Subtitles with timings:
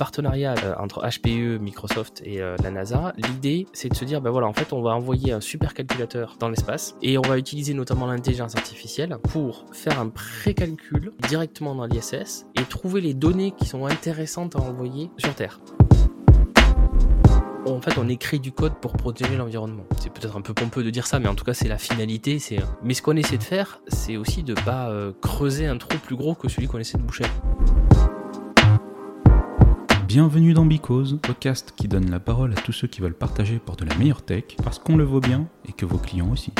[0.00, 3.12] partenariat euh, entre HPE, Microsoft et euh, la NASA.
[3.18, 6.48] L'idée, c'est de se dire, ben voilà, en fait, on va envoyer un supercalculateur dans
[6.48, 12.46] l'espace et on va utiliser notamment l'intelligence artificielle pour faire un précalcul directement dans l'ISS
[12.58, 15.60] et trouver les données qui sont intéressantes à envoyer sur Terre
[17.66, 19.84] en fait, on écrit du code pour protéger l'environnement.
[20.00, 22.38] C'est peut-être un peu pompeux de dire ça, mais en tout cas, c'est la finalité.
[22.38, 22.58] C'est...
[22.82, 26.16] Mais ce qu'on essaie de faire, c'est aussi de pas euh, creuser un trou plus
[26.16, 27.24] gros que celui qu'on essaie de boucher.
[30.12, 33.76] Bienvenue dans Because, podcast qui donne la parole à tous ceux qui veulent partager pour
[33.76, 36.52] de la meilleure tech, parce qu'on le vaut bien et que vos clients aussi.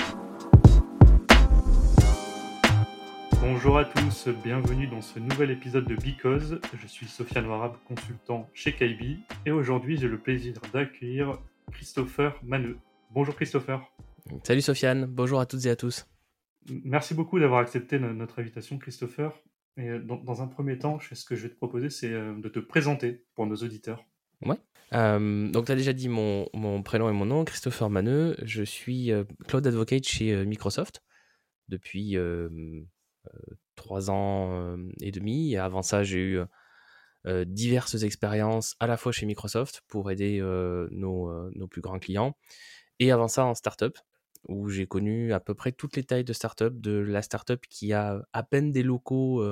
[3.41, 6.61] Bonjour à tous, bienvenue dans ce nouvel épisode de Because.
[6.81, 11.37] Je suis Sofiane Warab, consultant chez Kaibi, et aujourd'hui j'ai le plaisir d'accueillir
[11.73, 12.79] Christopher Maneux.
[13.11, 13.83] Bonjour Christopher.
[14.45, 16.07] Salut Sofiane, bonjour à toutes et à tous.
[16.85, 19.33] Merci beaucoup d'avoir accepté notre invitation Christopher.
[20.05, 23.47] Dans, un premier temps, ce que je vais te proposer, c'est de te présenter pour
[23.47, 24.05] nos auditeurs.
[24.43, 24.57] Ouais.
[24.93, 26.49] Donc, tu as déjà dit mon,
[26.83, 28.37] prénom et mon nom, Christopher Maneux.
[28.43, 29.11] Je suis
[29.49, 31.03] Cloud Advocate chez Microsoft
[31.69, 32.17] depuis
[33.77, 35.57] trois ans et demi.
[35.57, 36.41] Avant ça, j'ai eu
[37.47, 40.41] diverses expériences à la fois chez Microsoft pour aider
[40.91, 42.37] nos, nos, plus grands clients.
[42.99, 43.99] Et avant ça, en startup,
[44.49, 47.93] où j'ai connu à peu près toutes les tailles de startup, de la startup qui
[47.93, 49.45] a à peine des locaux,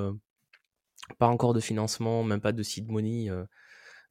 [1.17, 3.29] pas encore de financement, même pas de seed money,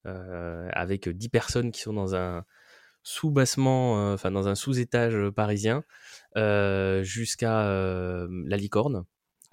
[0.05, 2.45] avec 10 personnes qui sont dans un
[3.03, 5.85] sous-bassement, enfin dans un sous-étage parisien,
[7.03, 7.65] jusqu'à
[8.29, 9.05] la licorne,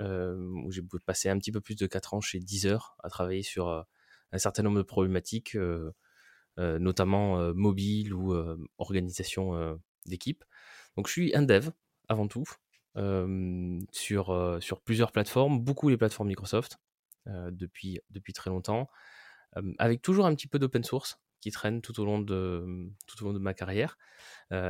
[0.02, 3.44] euh, où j'ai passé un petit peu plus de 4 ans chez Deezer à travailler
[3.44, 3.82] sur euh,
[4.34, 5.92] un certain nombre de problématiques, euh,
[6.58, 8.34] notamment mobile ou
[8.78, 10.44] organisation d'équipe.
[10.98, 11.70] Donc je suis un dev
[12.08, 12.46] avant tout.
[13.92, 16.80] sur, sur plusieurs plateformes, beaucoup les plateformes Microsoft
[17.26, 18.90] depuis, depuis très longtemps,
[19.80, 23.28] avec toujours un petit peu d'open source qui traîne tout au long de, tout au
[23.28, 23.98] long de ma carrière.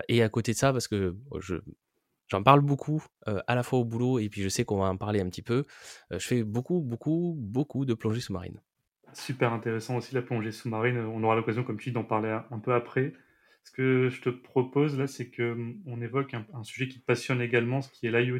[0.07, 1.57] et à côté de ça, parce que je,
[2.27, 4.97] J'en parle beaucoup, à la fois au boulot, et puis je sais qu'on va en
[4.97, 5.63] parler un petit peu.
[6.11, 8.59] je fais beaucoup, beaucoup, beaucoup de plongées sous-marines.
[9.13, 10.97] Super intéressant aussi la plongée sous-marine.
[10.97, 13.13] On aura l'occasion, comme tu dis, d'en parler un peu après.
[13.65, 17.41] Ce que je te propose là, c'est qu'on mmh, évoque un, sujet qui te passionne
[17.41, 18.39] également, ce qui est l'IoT.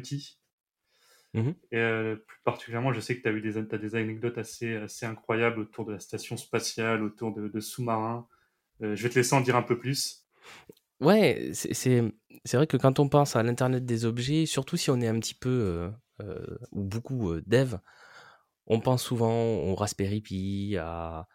[1.34, 4.76] Mmh et plus particulièrement, je sais que tu as eu des, as des anecdotes assez,
[4.76, 8.26] assez incroyables autour de la station spatiale, autour de, de sous-marins.
[8.80, 10.26] je vais te laisser en dire un peu plus.
[11.00, 12.02] Ouais, c'est
[12.54, 15.34] vrai que quand on pense à l'internet des objets, surtout si on est un petit
[15.34, 15.90] peu, euh,
[16.22, 17.76] euh, ou beaucoup, euh, dev,
[18.66, 21.28] on pense souvent au Raspberry Pi, à,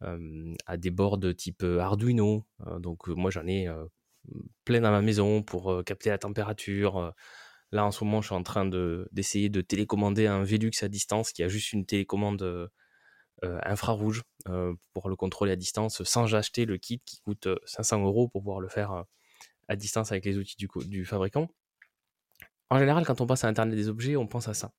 [0.00, 2.46] à des boards type, Arduino.
[2.78, 3.68] donc, moi j'en ai,
[4.64, 7.12] plein dans ma maison pour, capter la température.
[7.72, 8.66] là en ce moment, je suis en train
[9.12, 12.70] d'essayer de télécommander un Velux à distance qui a juste une télécommande,
[13.42, 18.02] euh, infrarouge euh, pour le contrôler à distance sans acheter le kit qui coûte 500
[18.02, 19.04] euh, euros pour pouvoir le faire
[19.66, 21.48] à distance avec les outils du, fabricant.
[22.68, 24.72] En général, quand on passe à Internet des objets, on pense à ça.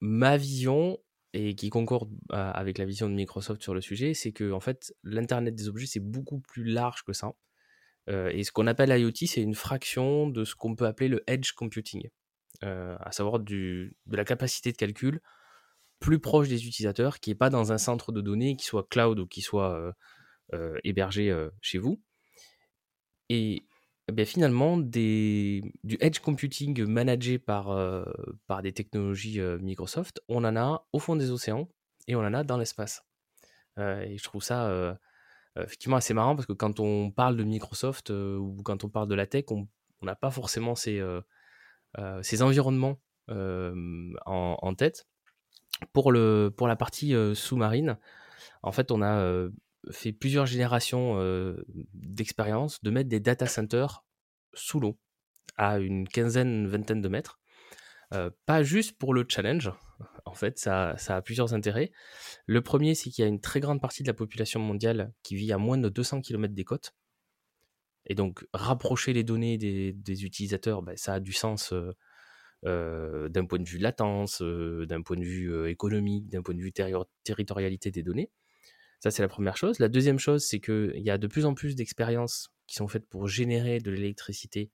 [0.00, 0.98] ma vision,
[1.34, 4.94] et qui concorde avec la vision de Microsoft sur le sujet, c'est que en fait,
[5.02, 7.32] l'Internet des objets, c'est beaucoup plus large que ça.
[8.08, 11.52] et ce qu'on appelle IoT, c'est une fraction de ce qu'on peut appeler le edge
[11.52, 12.08] computing,
[12.60, 15.20] à savoir de la capacité de calcul
[16.02, 19.18] plus proche des utilisateurs, qui n'est pas dans un centre de données, qui soit cloud
[19.20, 19.92] ou qui soit euh,
[20.52, 22.02] euh, hébergé euh, chez vous.
[23.30, 23.64] Et,
[24.16, 27.76] eh finalement, des, du edge computing managé par,
[28.46, 31.68] par des technologies Microsoft, on en a au fond des océans
[32.08, 33.04] et on en a dans l'espace.
[33.78, 34.98] et je trouve ça
[35.56, 39.14] effectivement assez marrant parce que quand on parle de Microsoft ou quand on parle de
[39.14, 39.68] la tech, on
[40.02, 41.02] n'a pas forcément ces,
[42.40, 45.06] environnements en, tête.
[45.92, 47.98] Pour la partie sous-marine,
[48.62, 49.48] en fait, on a
[49.90, 51.18] fait plusieurs générations
[51.94, 54.04] d'expérience de mettre des data centers
[54.54, 54.98] sous l'eau,
[55.56, 57.40] à une quinzaine, vingtaine de mètres.
[58.46, 59.72] pas juste pour le challenge,
[60.24, 61.90] en fait, ça, a plusieurs intérêts.
[62.46, 65.36] Le premier, c'est qu'il y a une très grande partie de la population mondiale qui
[65.36, 66.94] vit à moins de 200 km des côtes.
[68.06, 71.72] Et donc, rapprocher les données des, utilisateurs, ben, ça a du sens
[72.64, 76.72] d'un point de vue latence, d'un point de vue économique, d'un point de vue
[77.24, 78.30] territorialité des données.
[79.02, 79.80] Ça, c'est la première chose.
[79.80, 83.08] La deuxième chose, c'est qu'il y a de plus en plus d'expériences qui sont faites
[83.08, 84.70] pour générer de l'électricité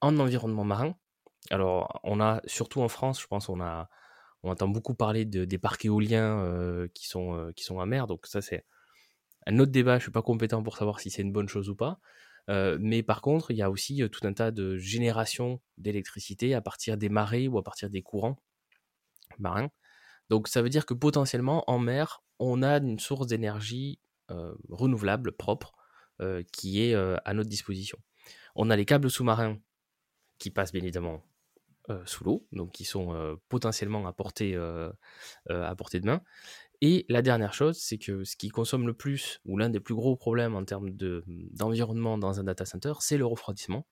[0.00, 0.94] en environnement marin.
[1.50, 3.58] Alors, on a, surtout en France, je pense, on,
[4.44, 8.06] entend beaucoup parler de, des parcs éoliens qui, sont, qui sont à mer.
[8.06, 8.64] Donc, ça, c'est
[9.46, 9.94] un autre débat.
[9.94, 11.98] Je ne suis pas compétent pour savoir si c'est une bonne chose ou pas.
[12.48, 16.60] Euh, mais par contre, il y a aussi tout un tas de générations d'électricité à
[16.60, 18.38] partir des marées ou à partir des courants
[19.38, 19.70] marins.
[20.30, 24.00] Donc ça veut dire que potentiellement en mer, on a une source d'énergie
[24.68, 25.72] renouvelable, propre,
[26.52, 27.98] qui est à notre disposition.
[28.54, 29.58] On a les câbles sous-marins
[30.38, 31.24] qui passent bien évidemment
[32.04, 34.56] sous l'eau, donc qui sont potentiellement à portée,
[35.48, 36.22] à portée de main.
[36.80, 39.94] Et la dernière chose, c'est que ce qui consomme le plus, ou l'un des plus
[39.94, 43.86] gros problèmes en termes d'environnement dans un data center, c'est le refroidissement.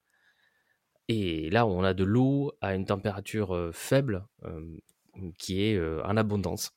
[1.09, 4.27] Et là, on a de l'eau à une température faible
[5.39, 6.73] qui est en abondance.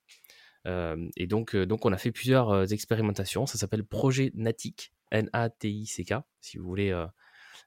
[0.65, 3.45] et donc, donc, on a fait plusieurs expérimentations.
[3.45, 7.05] Ça s'appelle Projet Natic, N-A-T-I-C-K, si vous voulez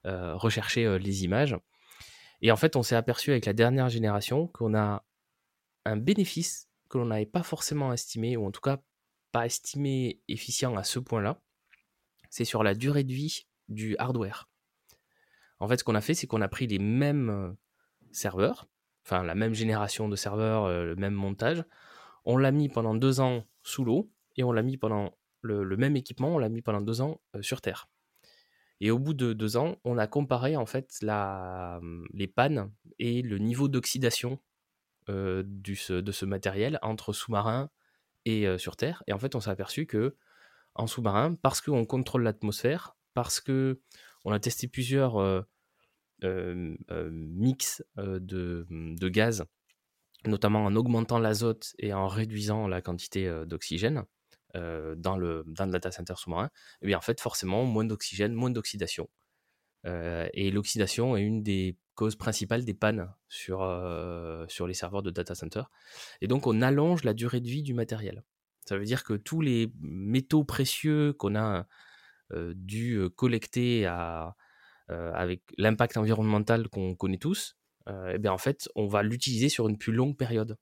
[0.04, 1.56] rechercher les images.
[2.40, 5.04] Et en fait, on s'est aperçu avec la dernière génération qu'on a
[5.84, 8.78] un bénéfice que l'on n'avait pas forcément estimé, ou en tout cas
[9.30, 11.40] pas estimé efficient à ce point-là.
[12.28, 14.50] C'est sur la durée de vie du hardware.
[15.58, 17.56] En fait, ce qu'on a fait, c'est qu'on a pris les mêmes
[18.10, 18.68] serveurs,
[19.04, 21.64] enfin la même génération de serveurs, euh, le même montage.
[22.24, 25.96] On l'a mis pendant deux ans sous l'eau et on l'a mis pendant le, même
[25.96, 27.88] équipement, on l'a mis pendant deux ans euh, sur Terre.
[28.80, 31.80] Et au bout de deux ans, on a comparé en fait la,
[32.12, 34.40] les pannes et le niveau d'oxydation
[35.08, 37.70] de ce matériel entre sous-marin
[38.24, 39.04] et sur Terre.
[39.06, 40.16] Et en fait, on s'est aperçu que
[40.74, 43.80] en sous-marin, parce qu'on contrôle l'atmosphère, parce que
[44.24, 45.44] on a testé plusieurs
[46.24, 49.44] mix de, de, gaz,
[50.26, 54.04] notamment en augmentant l'azote et en réduisant la quantité d'oxygène
[54.54, 56.50] dans, le, dans le data center sous-marin,
[56.82, 59.08] eh bien en fait forcément moins d'oxygène, moins d'oxydation.
[59.84, 63.58] et l'oxydation est une des causes principales des pannes sur,
[64.48, 65.62] sur les serveurs de data center.
[66.20, 68.22] Et donc on allonge la durée de vie du matériel.
[68.66, 71.66] Ça veut dire que tous les métaux précieux qu'on a
[72.54, 74.36] dû collecter à,
[75.14, 77.56] avec l'impact environnemental qu'on connaît tous,
[77.88, 80.56] et eh bien en fait, on va l'utiliser sur une plus longue période.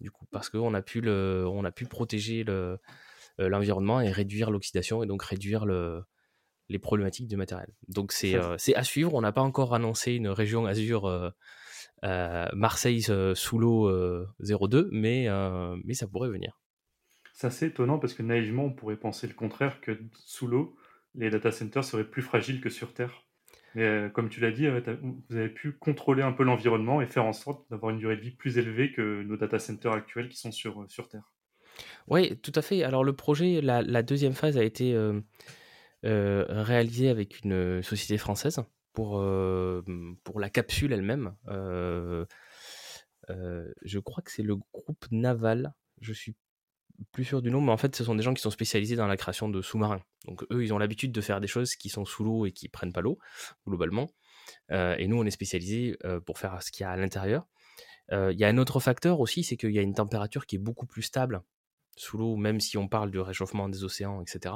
[0.00, 2.78] Du coup, parce qu'on a pu le, on a pu protéger le,
[3.38, 6.02] l'environnement et réduire l'oxydation et donc réduire le,
[6.68, 7.68] les problématiques du matériel.
[7.88, 9.14] Donc c'est à suivre.
[9.14, 11.32] On n'a pas encore annoncé une région Azure
[12.02, 13.90] Marseille sous l'eau
[14.40, 15.28] 02, mais,
[15.84, 16.60] mais ça pourrait venir.
[17.34, 20.76] C'est assez étonnant parce que naïvement, on pourrait penser le contraire, que sous l'eau,
[21.14, 23.27] les data centers seraient plus fragiles que sur Terre.
[23.74, 24.80] Mais euh, comme tu l'as dit, euh,
[25.28, 28.22] vous avez pu contrôler un peu l'environnement et faire en sorte d'avoir une durée de
[28.22, 31.32] vie plus élevée que nos data centers actuels qui sont sur, euh, sur Terre.
[32.08, 32.82] Oui, tout à fait.
[32.82, 34.98] Alors le projet, la, deuxième phase a été
[36.02, 38.60] réalisée avec une société française
[38.94, 39.24] pour,
[40.24, 41.36] pour la capsule elle-même.
[41.46, 42.24] je
[44.00, 45.72] crois que c'est le groupe Naval.
[46.00, 46.34] Je suis
[47.12, 49.06] plus sûr du nom, mais en fait, ce sont des gens qui sont spécialisés dans
[49.06, 50.00] la création de sous-marins.
[50.26, 52.68] Donc, eux, ils ont l'habitude de faire des choses qui sont sous l'eau et qui
[52.68, 53.18] prennent pas l'eau,
[53.66, 54.08] globalement.
[54.72, 57.46] Euh, et nous, on est spécialisés euh, pour faire ce qu'il y a à l'intérieur.
[58.12, 60.56] Euh, il y a un autre facteur aussi, c'est qu'il y a une température qui
[60.56, 61.42] est beaucoup plus stable
[61.96, 64.54] sous l'eau, même si on parle du réchauffement des océans, etc.,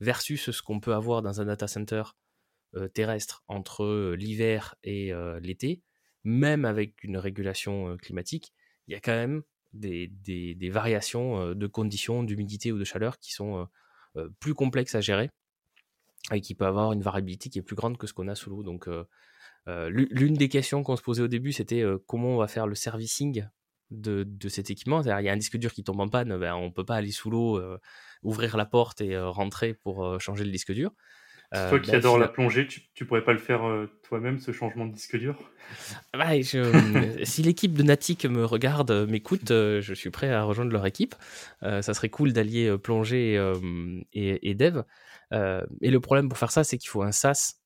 [0.00, 2.02] versus ce qu'on peut avoir dans un data center
[2.94, 5.82] terrestre entre l'hiver et l'été,
[6.24, 8.54] même avec une régulation climatique,
[8.86, 9.42] il y a quand même
[9.72, 13.68] des, variations de conditions d'humidité ou de chaleur qui sont
[14.40, 15.30] plus complexes à gérer
[16.32, 18.50] et qui peuvent avoir une variabilité qui est plus grande que ce qu'on a sous
[18.50, 18.62] l'eau.
[18.62, 18.88] Donc,
[19.66, 23.46] l'une des questions qu'on se posait au début, c'était comment on va faire le servicing
[23.90, 25.02] de, cet équipement?
[25.02, 26.96] Il y a un disque dur qui tombe en panne, ben, on ne peut pas
[26.96, 27.60] aller sous l'eau,
[28.22, 30.92] ouvrir la porte et rentrer pour changer le disque dur.
[31.54, 34.38] Euh, Toi qui adore adores la plongée, tu, tu, pourrais pas le faire euh, toi-même,
[34.38, 35.50] ce changement de disque dur?
[36.12, 40.72] Bah, je, Si l'équipe de Natic me regarde, euh, m'écoute, je suis prêt à rejoindre
[40.72, 41.14] leur équipe.
[41.62, 43.34] ça serait cool d'allier plongée
[44.12, 44.82] et, et, dev.
[45.32, 47.62] et le problème pour faire ça, c'est qu'il faut un SAS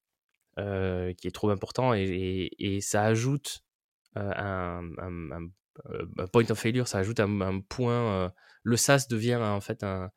[0.56, 3.64] qui est trop important et, et ça ajoute
[4.14, 8.32] un, un, point of failure, ça ajoute un, point.
[8.62, 10.10] le SAS devient en fait un,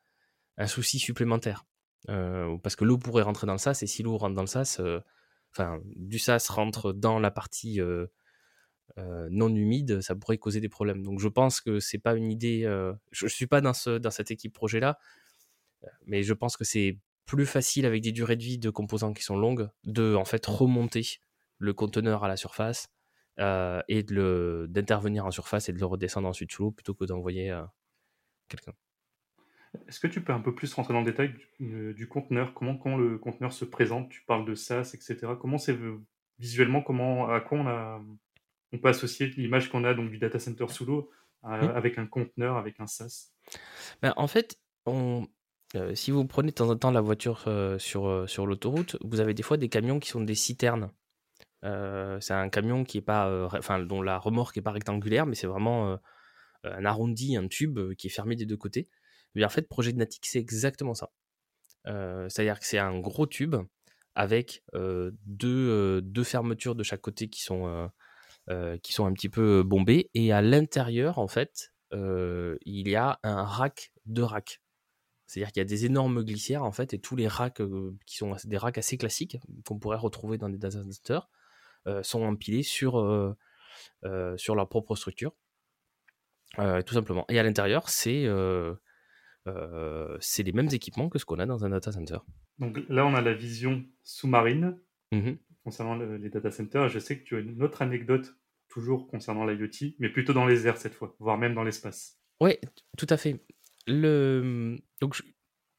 [0.66, 1.64] souci supplémentaire.
[2.08, 4.46] Euh, parce que l'eau pourrait rentrer dans le sas, et si l'eau rentre dans le
[4.46, 5.00] sas, euh,
[5.52, 8.06] enfin, du sas rentre dans la partie euh,
[8.96, 11.02] non humide, ça pourrait causer des problèmes.
[11.02, 12.62] Donc je pense que c'est pas une idée.
[13.10, 14.98] je, ne suis pas dans, ce, dans cette équipe projet là,
[16.06, 19.22] mais je pense que c'est plus facile avec des durées de vie de composants qui
[19.22, 21.18] sont longues de en fait remonter
[21.58, 22.88] le conteneur à la surface
[23.38, 27.54] et d'intervenir en surface et de le redescendre ensuite sous l'eau plutôt que d'envoyer
[28.48, 28.72] quelqu'un.
[29.88, 32.54] Est-ce que tu peux un peu plus rentrer dans le détail du, conteneur?
[32.54, 34.08] Comment, comment le conteneur se présente?
[34.08, 35.32] Tu parles de SaaS, etc.
[35.40, 35.76] Comment c'est
[36.38, 38.00] visuellement, comment, à quoi on, a,
[38.72, 41.10] on peut associer l'image qu'on a donc, du data center sous l'eau
[41.42, 41.48] mmh.
[41.48, 43.32] avec un conteneur, avec un SaaS
[44.02, 45.26] ben, En fait, on,
[45.74, 48.96] euh, si vous prenez de temps en temps la voiture euh, sur, euh, sur l'autoroute,
[49.02, 50.90] vous avez des fois des camions qui sont des citernes.
[51.62, 55.48] c'est un camion qui est pas, enfin, dont la remorque n'est pas rectangulaire, mais c'est
[55.48, 55.98] vraiment
[56.64, 58.88] un arrondi, un tube qui est fermé des deux côtés.
[59.44, 61.10] En fait, projet Natic, c'est exactement ça.
[61.84, 63.56] C'est-à-dire que c'est un gros tube
[64.14, 67.90] avec deux, deux, fermetures de chaque côté qui sont,
[68.82, 70.10] qui sont un petit peu bombées.
[70.14, 74.60] Et à l'intérieur, en fait, il y a un rack de racks.
[75.26, 77.60] C'est-à-dire qu'il y a des énormes glissières, en fait, et tous les racks
[78.06, 80.80] qui sont des racks assez classiques qu'on pourrait retrouver dans des data
[82.02, 83.36] sont empilés sur,
[84.36, 85.32] sur leur propre structure.
[86.56, 87.26] tout simplement.
[87.28, 88.26] Et à l'intérieur, c'est
[90.20, 92.18] c'est les mêmes équipements que ce qu'on a dans un data center.
[92.58, 94.78] Donc là, on a la vision sous-marine
[95.12, 95.32] mmh
[95.66, 96.88] concernant les data centers.
[96.88, 98.36] Je sais que tu as une autre anecdote
[98.68, 102.20] toujours concernant l'IoT, mais plutôt dans les airs cette fois, voire même dans l'espace.
[102.40, 102.52] Oui,
[102.96, 103.44] tout à fait.
[103.88, 104.76] Le...
[105.00, 105.20] Donc,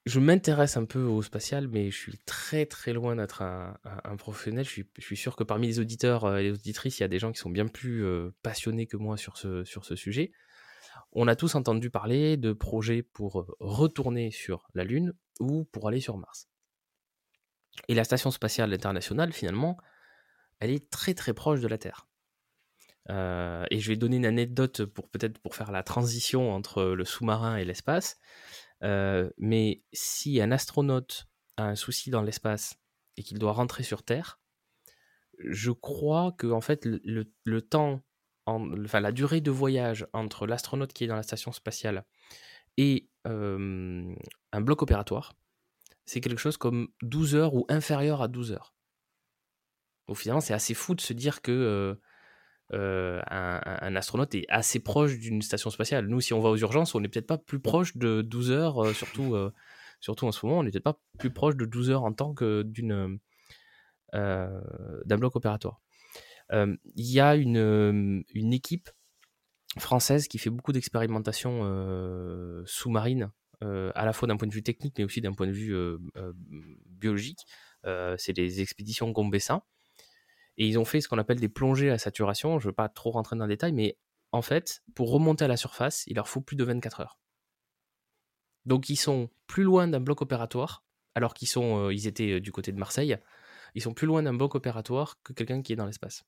[0.05, 3.77] je, m'intéresse un peu au spatial, mais je suis très très loin d'être un,
[4.17, 4.65] professionnel.
[4.65, 7.09] Je suis, je suis, sûr que parmi les auditeurs et les auditrices, il y a
[7.09, 8.03] des gens qui sont bien plus
[8.43, 10.33] passionnés que moi sur ce, sur ce sujet.
[11.13, 15.99] On a tous entendu parler de projets pour retourner sur la Lune ou pour aller
[15.99, 16.47] sur Mars.
[17.87, 19.77] Et la station spatiale internationale, finalement,
[20.59, 22.07] elle est très très proche de la Terre.
[23.09, 27.57] Euh, et je vais donner une anecdote pour peut-être faire la transition entre le sous-marin
[27.57, 28.17] et l'espace.
[28.83, 32.75] Euh, mais si un astronaute a un souci dans l'espace
[33.15, 34.39] et qu'il doit rentrer sur Terre,
[35.39, 38.01] je crois que en fait le, temps,
[38.47, 42.05] enfin la durée de voyage entre l'astronaute qui est dans la station spatiale
[42.77, 44.15] et euh,
[44.51, 45.33] un bloc opératoire,
[46.05, 48.73] c'est quelque chose comme 12 heures ou inférieur à 12 heures.
[50.07, 51.95] Donc finalement, c'est assez fou de se dire que euh,
[52.73, 56.07] euh, un, astronaute est assez proche d'une station spatiale.
[56.07, 58.95] Nous, si on va aux urgences, on n'est peut-être pas plus proche de 12 heures,
[58.95, 59.35] surtout,
[59.99, 62.33] surtout en ce moment, on n'est peut-être pas plus proche de 12 heures en tant
[62.33, 62.63] que
[64.13, 65.81] d'un bloc opératoire.
[66.51, 68.89] Il y a une, une, équipe
[69.77, 71.61] française qui fait beaucoup d'expérimentations
[72.65, 75.75] sous-marines à la fois d'un point de vue technique, mais aussi d'un point de vue
[76.85, 77.45] biologique.
[77.83, 79.63] c'est les expéditions Gombessa.
[80.57, 82.59] Et ils ont fait ce qu'on appelle des plongées à saturation.
[82.59, 83.97] Je ne veux pas trop rentrer dans le détail, mais
[84.31, 87.19] en fait, pour remonter à la surface, il leur faut plus de 24 heures.
[88.65, 90.83] Donc ils sont plus loin d'un bloc opératoire,
[91.15, 93.17] alors qu'ils sont, ils étaient du côté de Marseille.
[93.75, 96.23] Ils sont plus loin d'un bloc opératoire que quelqu'un qui est dans l'espace.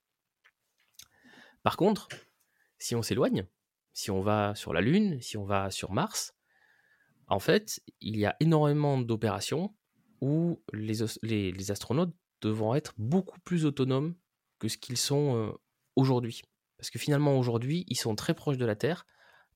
[1.62, 2.08] Par contre,
[2.78, 3.46] si on s'éloigne,
[3.92, 6.34] si on va sur la Lune, si on va sur Mars,
[7.28, 9.74] en fait, il y a énormément d'opérations
[10.20, 14.14] où les, astronautes devront être beaucoup plus autonomes
[14.58, 15.52] que ce qu'ils sont euh,
[15.96, 16.42] aujourd'hui.
[16.76, 19.06] Parce que finalement, aujourd'hui, ils sont très proches de la Terre,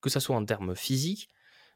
[0.00, 1.28] que ce soit en termes physiques,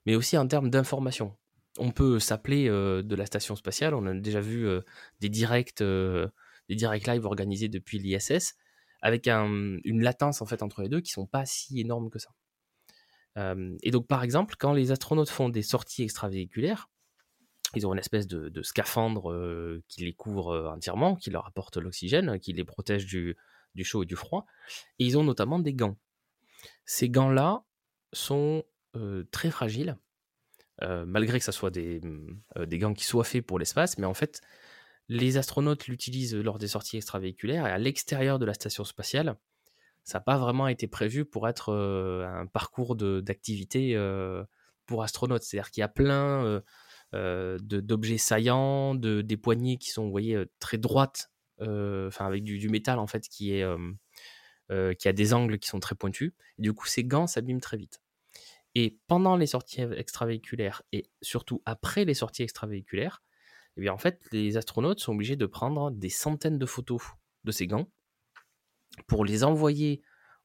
[0.07, 1.37] mais aussi en termes d'information.
[1.79, 4.83] On peut s'appeler euh, de la station spatiale, on a déjà vu euh,
[5.21, 8.55] des directs, des directs live organisés depuis l'ISS,
[9.01, 12.31] avec une latence en fait entre les deux qui sont pas si énormes que ça
[13.83, 16.89] et donc, par exemple, quand les astronautes font des sorties extravéhiculaires,
[17.75, 22.53] ils ont une espèce de, scaphandre qui les couvre entièrement, qui leur apporte l'oxygène, qui
[22.53, 23.37] les protège du,
[23.83, 24.47] chaud et du froid.
[24.99, 25.97] Et ils ont notamment des gants.
[26.85, 27.63] Ces gants-là
[28.13, 28.65] sont
[29.31, 29.97] très fragiles,
[30.81, 34.41] malgré que ce soit mmh, des gants qui soient faits pour l'espace, mais en fait,
[35.09, 39.37] les astronautes l'utilisent lors des sorties extravéhiculaires et à l'extérieur de la station spatiale
[40.09, 43.95] ça n'a pas vraiment été prévu pour être un parcours d'activité
[44.87, 45.43] pour astronautes.
[45.43, 46.63] C'est-à-dire qu'il y a plein
[47.13, 52.99] d'objets saillants, de, des poignées qui sont, vous voyez, très droites, enfin avec du, métal
[52.99, 53.67] en fait qui est
[54.99, 56.33] qui a des angles qui sont très pointus.
[56.59, 58.01] Et du coup, ces gants s'abîment très vite.
[58.75, 63.23] Et pendant les sorties extravéhiculaires et surtout après les sorties extravéhiculaires,
[63.79, 67.01] eh bien en fait, les astronautes sont obligés de prendre des centaines de photos
[67.45, 67.89] de ces gants
[69.07, 70.03] pour les envoyer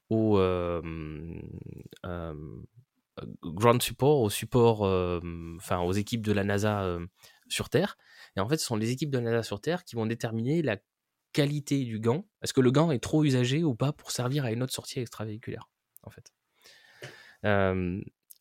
[0.09, 0.37] au
[3.41, 4.81] ground support, au support,
[5.55, 6.99] enfin aux équipes de la NASA
[7.47, 7.97] sur Terre.
[8.35, 10.61] Et en fait, ce sont les équipes de la NASA sur Terre qui vont déterminer
[10.61, 10.77] la
[11.31, 12.27] qualité du gant.
[12.43, 14.99] Est-ce que le gant est trop usagé ou pas pour servir à une autre sortie
[14.99, 15.69] extravéhiculaire,
[16.03, 16.31] en fait?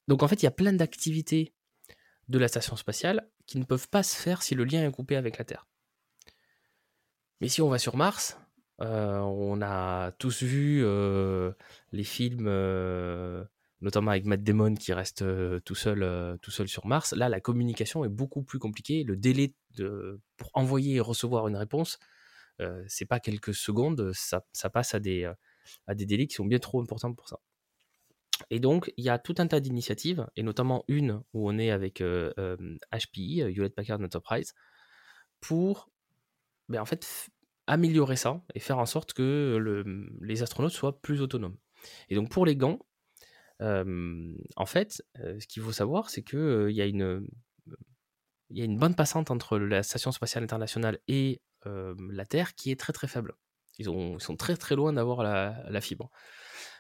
[0.06, 1.54] donc en fait, il y a plein d'activités
[2.28, 5.14] de la station spatiale qui ne peuvent pas se faire si le lien est coupé
[5.14, 5.66] avec la Terre.
[7.42, 8.38] Mais si on va sur Mars,
[8.80, 11.52] euh, on a tous vu euh,
[11.90, 13.44] les films, euh,
[13.82, 15.23] notamment avec Matt Damon qui reste
[15.64, 17.12] tout, seul, tout seul sur Mars.
[17.12, 19.04] Là, la communication est beaucoup plus compliquée.
[19.04, 21.99] Le délai de, pour envoyer et recevoir une réponse,
[22.87, 25.30] c'est pas quelques secondes, ça, passe à des,
[25.87, 27.38] à des délais qui sont bien trop importants pour ça.
[28.50, 31.70] Et donc, il y a tout un tas d'initiatives, et notamment une où on est
[31.70, 34.54] avec HPI, Hewlett Packard Enterprise,
[35.40, 35.90] pour
[36.68, 37.28] ben, en fait,
[37.66, 41.56] améliorer ça et faire en sorte que le, les astronautes soient plus autonomes.
[42.08, 42.78] Et donc pour les gants,
[43.61, 47.26] en fait, ce qu'il faut savoir, c'est qu'il il y a une
[48.50, 53.08] il bonne passante entre la station spatiale internationale et la Terre qui est très très
[53.08, 53.34] faible.
[53.78, 56.11] Ils, ont, sont très très loin d'avoir la, fibre.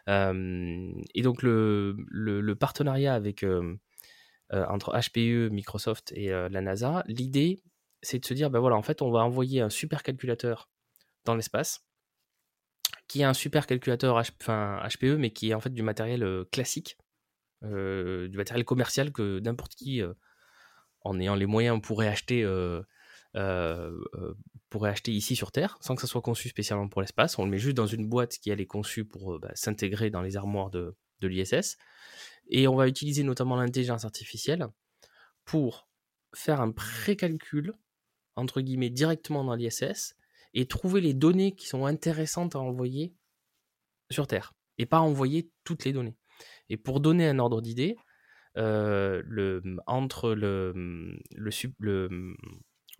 [0.08, 3.44] Et donc le, partenariat avec
[4.50, 7.62] entre HPE, Microsoft et la NASA, l'idée
[8.02, 10.68] c'est de se dire ben voilà en fait on va envoyer un supercalculateur
[11.24, 11.86] dans l'espace
[13.06, 16.98] qui est un supercalculateur enfin, HPE mais qui est en fait du matériel classique,
[17.62, 20.02] du matériel commercial que n'importe qui
[21.04, 22.82] en ayant les moyens, pourrait acheter, euh, euh, euh,
[23.34, 27.38] pourrait acheter ici sur Terre, sans que ça soit conçu spécialement pour l'espace.
[27.38, 30.22] On le met juste dans une boîte qui elle est conçue pour bah, s'intégrer dans
[30.22, 31.76] les armoires de, l'ISS.
[32.48, 34.66] Et on va utiliser notamment l'intelligence artificielle
[35.44, 35.88] pour
[36.34, 37.74] faire un précalcul,
[38.34, 40.16] entre guillemets, directement dans l'ISS
[40.54, 43.14] et trouver les données qui sont intéressantes à envoyer
[44.10, 46.16] sur Terre et pas envoyer toutes les données.
[46.68, 47.96] Et pour donner un ordre d'idée,
[48.58, 49.22] euh,
[49.86, 52.34] entre le, le,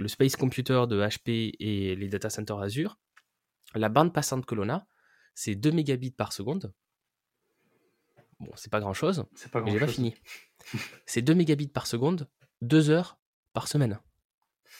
[0.02, 2.98] le, Space Computer de HP et les data centers Azure,
[3.74, 4.86] la bande passante que l'on a,
[5.34, 6.72] c'est 2 mégabits par seconde.
[8.40, 10.14] Bon, c'est pas grand chose, pas mais j'ai pas fini.
[11.06, 12.28] c'est 2 mégabits par seconde,
[12.60, 13.18] 2 heures
[13.52, 13.98] par semaine.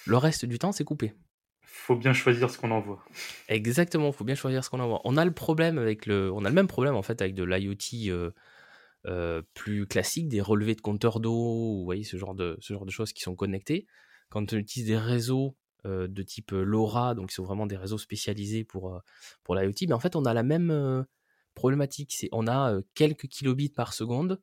[0.07, 1.14] Le reste du temps, c'est coupé.
[1.62, 3.05] Faut bien choisir ce qu'on envoie.
[3.49, 5.00] Exactement, faut bien choisir ce qu'on envoie.
[5.05, 7.45] On a le problème avec le, on a le même problème en fait avec de
[7.45, 8.31] l'IoT euh,
[9.07, 12.85] euh, plus classiques, des relevés de compteurs d'eau, vous voyez, ce genre de, ce genre
[12.85, 13.87] de choses qui sont connectées.
[14.33, 18.65] Quand on utilise des réseaux de type LoRa, donc qui sont vraiment des réseaux spécialisés
[18.65, 18.99] pour,
[19.45, 21.05] pour l'IoT, mais en fait, on a la même
[21.55, 22.15] problématique.
[22.15, 24.41] C'est on a quelques kilobits par seconde,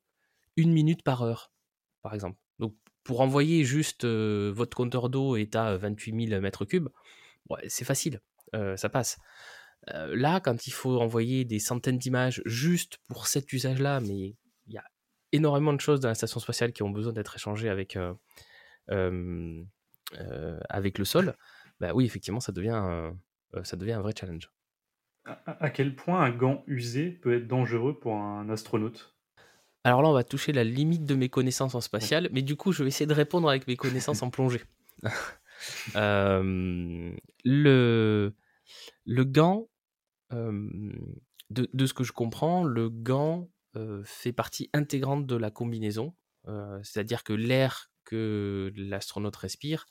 [0.58, 1.51] une minute par heure,
[2.03, 2.38] par exemple.
[2.60, 6.89] Donc, pour envoyer juste votre compteur d'eau est à 28 000 mètres cubes,
[7.67, 8.22] c'est facile,
[8.53, 9.17] ça passe.
[9.88, 14.36] là, quand il faut envoyer des centaines d'images juste pour cet usage-là, mais
[14.67, 14.84] il y a
[15.31, 17.98] énormément de choses dans la station spatiale qui ont besoin d'être échangées avec,
[20.69, 21.36] avec le sol,
[21.80, 23.12] bah oui, effectivement, ça devient,
[23.63, 24.52] ça devient un vrai challenge.
[25.45, 29.15] À, quel point un gant usé peut être dangereux pour un astronaute?
[29.84, 32.72] Alors là, on va toucher la limite de mes connaissances en spatial, mais du coup,
[32.72, 34.63] je vais essayer de répondre avec mes connaissances en plongée.
[35.95, 37.13] le,
[39.06, 39.69] le gant,
[40.32, 43.50] de, de, ce que je comprends, le gant
[44.04, 46.15] fait partie intégrante de la combinaison,
[46.82, 49.86] c'est-à-dire que l'air que l'astronaute respire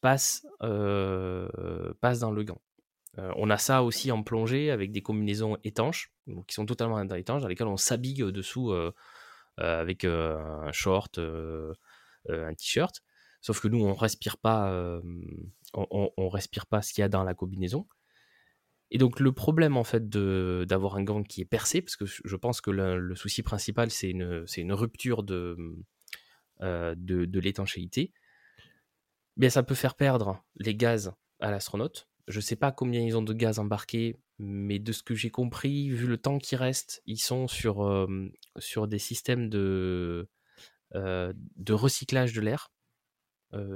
[0.00, 2.60] passe, passe dans le gant.
[3.16, 6.12] on a ça aussi en plongée avec des combinaisons étanches,
[6.46, 8.72] qui sont totalement étanches, dans lesquelles on s'habille dessous
[9.56, 13.02] avec un short, un t-shirt.
[13.40, 15.00] Sauf que nous, on respire pas,
[15.74, 17.86] on, respire pas ce qu'il y a dans la combinaison.
[18.90, 22.36] Et donc le problème en fait d'avoir un gant qui est percé, parce que je
[22.36, 25.56] pense que le, souci principal c'est une, une, rupture de,
[26.60, 28.12] de l'étanchéité,
[29.38, 32.08] bien ça peut faire perdre les gaz à l'astronaute.
[32.26, 35.30] Je ne sais pas combien ils ont de gaz embarqué, mais de ce que j'ai
[35.30, 40.28] compris, vu le temps qui reste, ils sont sur, euh, sur des systèmes de,
[40.94, 42.70] euh, de recyclage de l'air.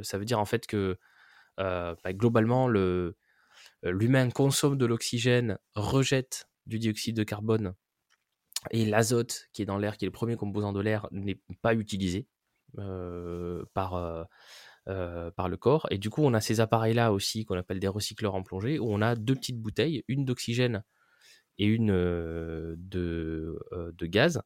[0.02, 0.98] ça veut dire en fait que
[1.56, 3.16] bah, globalement le,
[3.84, 7.74] euh, l'humain consomme de l'oxygène, rejette du dioxyde de carbone
[8.70, 11.74] et l'azote qui est dans l'air, qui est le premier composant de l'air, n'est pas
[11.74, 12.28] utilisé
[12.78, 14.28] euh, par,
[14.88, 15.86] euh, par le corps.
[15.90, 18.92] Et du coup, on a ces appareils-là aussi qu'on appelle des recycleurs en plongée, où
[18.92, 20.82] on a deux petites bouteilles, une d'oxygène
[21.58, 24.42] et une de, de, gaz.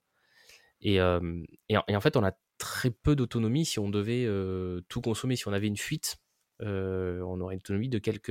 [0.80, 4.28] Et, et, en fait, on a très peu d'autonomie si on devait
[4.88, 6.16] tout consommer, si on avait une fuite
[6.60, 8.30] on aurait une autonomie de quelques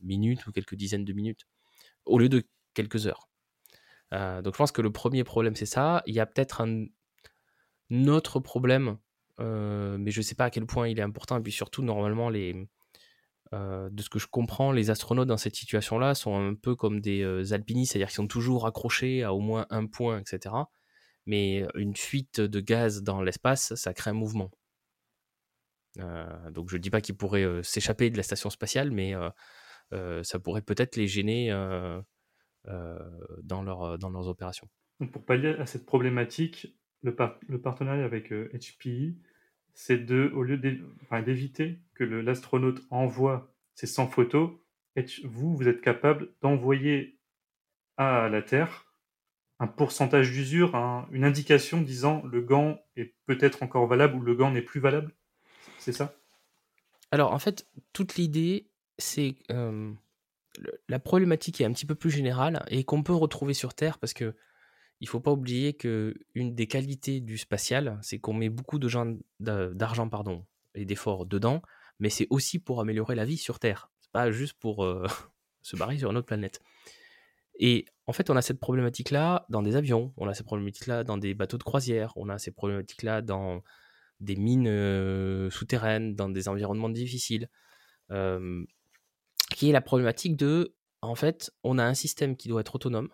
[0.00, 1.46] minutes ou quelques dizaines de minutes,
[2.04, 2.42] au lieu de
[2.74, 3.28] quelques heures.
[4.12, 6.02] donc je pense que le premier problème, c'est ça.
[6.06, 6.86] Il y a peut-être un,
[8.08, 8.98] autre problème,
[9.38, 11.38] mais je ne sais pas à quel point il est important.
[11.38, 12.68] Et puis surtout, normalement, les,
[13.52, 17.52] de ce que je comprends, les astronautes dans cette situation-là sont un peu comme des
[17.52, 20.54] alpinistes, c'est-à-dire qu'ils sont toujours accrochés à au moins un point, etc.
[21.26, 24.50] Mais une fuite de gaz dans l'espace, ça crée un mouvement.
[25.96, 29.14] Donc je ne dis pas qu'ils pourraient s'échapper de la station spatiale, mais
[30.22, 31.50] ça pourrait peut-être les gêner
[32.64, 34.68] dans leurs opérations.
[35.12, 39.16] pour pallier à cette problématique, le, partenariat avec HPI,
[39.74, 44.50] c'est de, au lieu d'éviter que l'astronaute envoie ses 100 photos,
[45.24, 47.18] vous, vous êtes capable d'envoyer
[47.96, 48.92] à la Terre
[49.60, 50.74] un pourcentage d'usure,
[51.12, 55.12] une indication disant le gant est peut-être encore valable ou le gant n'est plus valable.
[55.78, 56.14] C'est ça?
[57.10, 58.66] Alors en fait, toute l'idée,
[58.98, 59.36] c'est
[60.88, 64.14] la problématique est un petit peu plus générale et qu'on peut retrouver sur Terre parce
[64.14, 64.34] que
[65.00, 68.88] il faut pas oublier que une des qualités du spatial, c'est qu'on met beaucoup de
[68.88, 71.62] gens d'argent pardon et d'efforts dedans,
[71.98, 73.90] mais c'est aussi pour améliorer la vie sur Terre.
[74.00, 75.06] C'est pas juste pour euh,
[75.62, 76.60] se barrer sur une autre planète.
[77.58, 81.18] Et en fait, on a cette problématique-là dans des avions, on a cette problématique-là dans
[81.18, 83.62] des bateaux de croisière, on a ces problématiques-là dans
[84.20, 87.48] des mines euh, souterraines, dans des environnements difficiles,
[88.10, 88.64] euh,
[89.50, 93.08] qui est la problématique de, en fait, on a un système qui doit être autonome,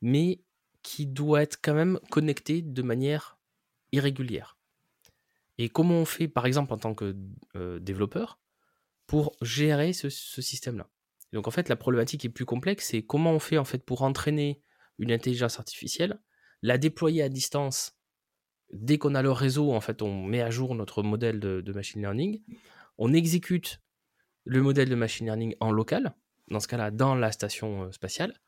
[0.00, 0.40] mais
[0.82, 3.38] qui doit être quand même connecté de manière
[3.92, 4.58] irrégulière.
[5.58, 7.16] Et comment on fait, par exemple, en tant que
[7.56, 8.40] euh, développeur,
[9.06, 10.88] pour gérer ce, système-là?
[11.32, 14.02] Donc, en fait, la problématique est plus complexe, c'est comment on fait, en fait, pour
[14.02, 14.62] entraîner
[14.98, 16.20] une intelligence artificielle,
[16.62, 17.96] la déployer à distance.
[18.72, 22.00] Dès qu'on a le réseau, en fait, on met à jour notre modèle de machine
[22.00, 22.42] learning,
[22.98, 23.80] on exécute
[24.44, 26.14] le modèle de machine learning en local,
[26.48, 28.40] dans ce cas-là, dans la station euh, spatiale,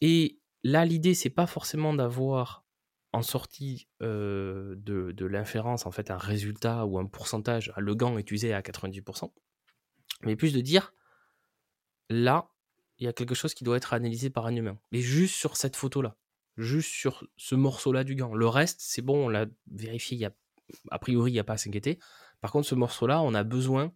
[0.00, 2.64] et Là, l'idée, c'est pas forcément d'avoir
[3.12, 8.52] en sortie de, l'inférence en fait un résultat ou un pourcentage, le gant est usé
[8.52, 9.32] à 90%,
[10.22, 10.92] mais plus de dire
[12.10, 12.50] là,
[12.98, 14.78] il y a quelque chose qui doit être analysé par un humain.
[14.90, 16.16] Mais juste sur cette photo-là,
[16.56, 18.34] juste sur ce morceau-là du gant.
[18.34, 20.32] Le reste, c'est bon, on l'a vérifié, y a,
[20.90, 21.98] a priori, il n'y a pas à s'inquiéter.
[22.40, 23.92] Par contre, ce morceau-là, on a besoin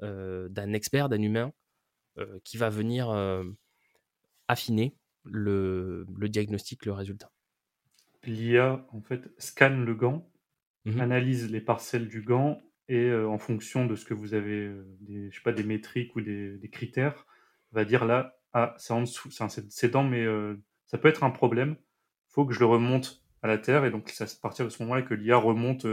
[0.00, 1.52] d'un expert, d'un humain,
[2.44, 3.10] qui va venir
[4.48, 4.97] affiner
[5.30, 7.30] le, diagnostic, le résultat.
[8.24, 10.30] L'IA, en fait, scanne le gant,
[10.84, 14.66] mmh analyse les parcelles du gant et euh, en fonction de ce que vous avez,
[14.66, 17.26] euh, des, je sais pas, des métriques ou des, critères,
[17.72, 19.30] va dire là, ah, c'est en dessous,
[19.68, 21.76] c'est dans mais euh, ça peut être un problème.
[22.30, 24.70] Il faut que je le remonte à la Terre et donc c'est à partir de
[24.70, 25.86] ce moment-là que l'IA remonte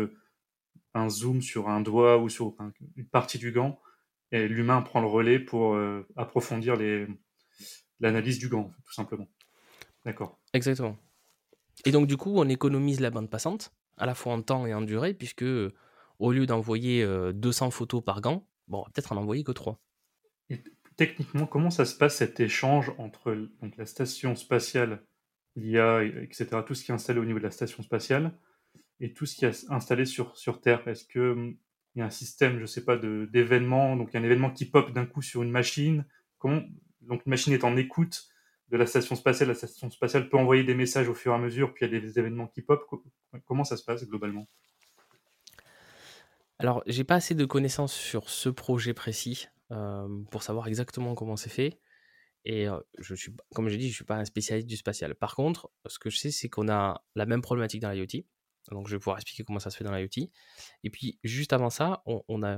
[0.94, 2.56] un zoom sur un doigt ou sur
[2.96, 3.80] une partie du gant
[4.32, 5.78] et l'humain prend le relais pour
[6.16, 7.08] approfondir les,
[8.00, 9.28] l'analyse du gant, tout simplement.
[10.06, 10.40] D'accord.
[10.54, 10.98] Exactement.
[11.84, 14.74] Et donc, du coup, on économise la bande passante, à la fois en temps et
[14.74, 15.46] en durée, puisque
[16.20, 19.80] au lieu d'envoyer 200 euh, photos par gant, bon, peut-être en envoyer que 3.
[20.50, 20.64] Et
[20.96, 25.04] techniquement, comment ça se passe cet échange entre donc, la station spatiale,
[25.56, 28.38] l'IA, etc., tout ce qui est installé au niveau de la station spatiale,
[29.00, 30.88] et tout ce qui est installé sur, sur Terre?
[30.88, 31.58] Est-ce qu'il hum,
[31.96, 35.06] y a un système, je ne sais pas, d'événements, donc un événement qui pop d'un
[35.06, 36.06] coup sur une machine?
[36.38, 36.62] Comment,
[37.06, 38.28] donc une machine est en écoute
[38.70, 41.38] de la station spatiale, la station spatiale peut envoyer des messages au fur et à
[41.38, 42.84] mesure, puis il y a des événements qui pop.
[43.46, 44.48] Comment ça se passe globalement?
[46.58, 51.36] Alors, j'ai pas assez de connaissances sur ce projet précis euh, pour savoir exactement comment
[51.36, 51.80] c'est fait.
[52.46, 55.16] Et euh, je suis, comme j'ai dit, je suis pas un spécialiste du spatial.
[55.16, 58.24] Par contre, ce que je sais, c'est qu'on a la même problématique dans l'IoT.
[58.72, 60.30] Donc, je vais pouvoir expliquer comment ça se fait dans l'IoT.
[60.84, 62.58] Et puis, juste avant ça, on, on a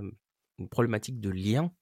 [0.60, 1.74] une problématique de lien.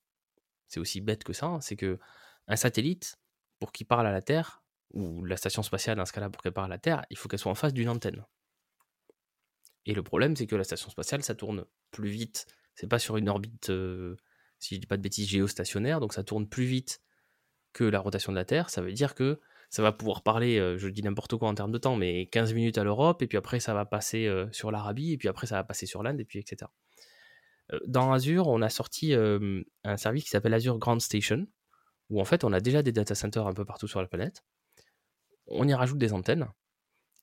[0.68, 1.48] C'est aussi bête que ça.
[1.48, 1.62] Hein.
[1.62, 2.00] C'est que
[2.48, 3.18] un satellite,
[3.60, 6.54] pour qu'il parle à la Terre, ou la station spatiale dans ce cas-là pour qu'elle
[6.54, 8.26] parle à la Terre, il faut qu'elle soit en face d'une antenne.
[9.86, 12.48] Et le problème, c'est que la station spatiale, ça tourne plus vite.
[12.74, 14.16] C'est pas sur une orbite, euh,
[14.60, 17.02] si je dis pas de bêtises, géostationnaire, donc ça tourne plus vite
[17.74, 18.70] que la rotation de la Terre.
[18.70, 21.72] Ça veut dire que ça va pouvoir parler, euh, je dis n'importe quoi en termes
[21.72, 24.72] de temps, mais 15 minutes à l'Europe, et puis après ça va passer euh, sur
[24.72, 26.72] l'Arabie, et puis après ça va passer sur l'Inde, et puis etc.
[27.88, 31.48] Dans Azure, on a sorti un service qui s'appelle Azure Ground Station,
[32.10, 34.44] où en fait on a déjà des data centers un peu partout sur la planète.
[35.48, 36.48] On y rajoute des antennes.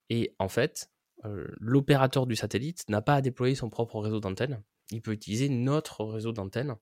[0.08, 0.90] Et en fait,
[1.24, 4.62] l'opérateur du satellite n'a pas à déployer son propre réseau d'antennes.
[4.90, 6.76] Il peut utiliser notre réseau d'antennes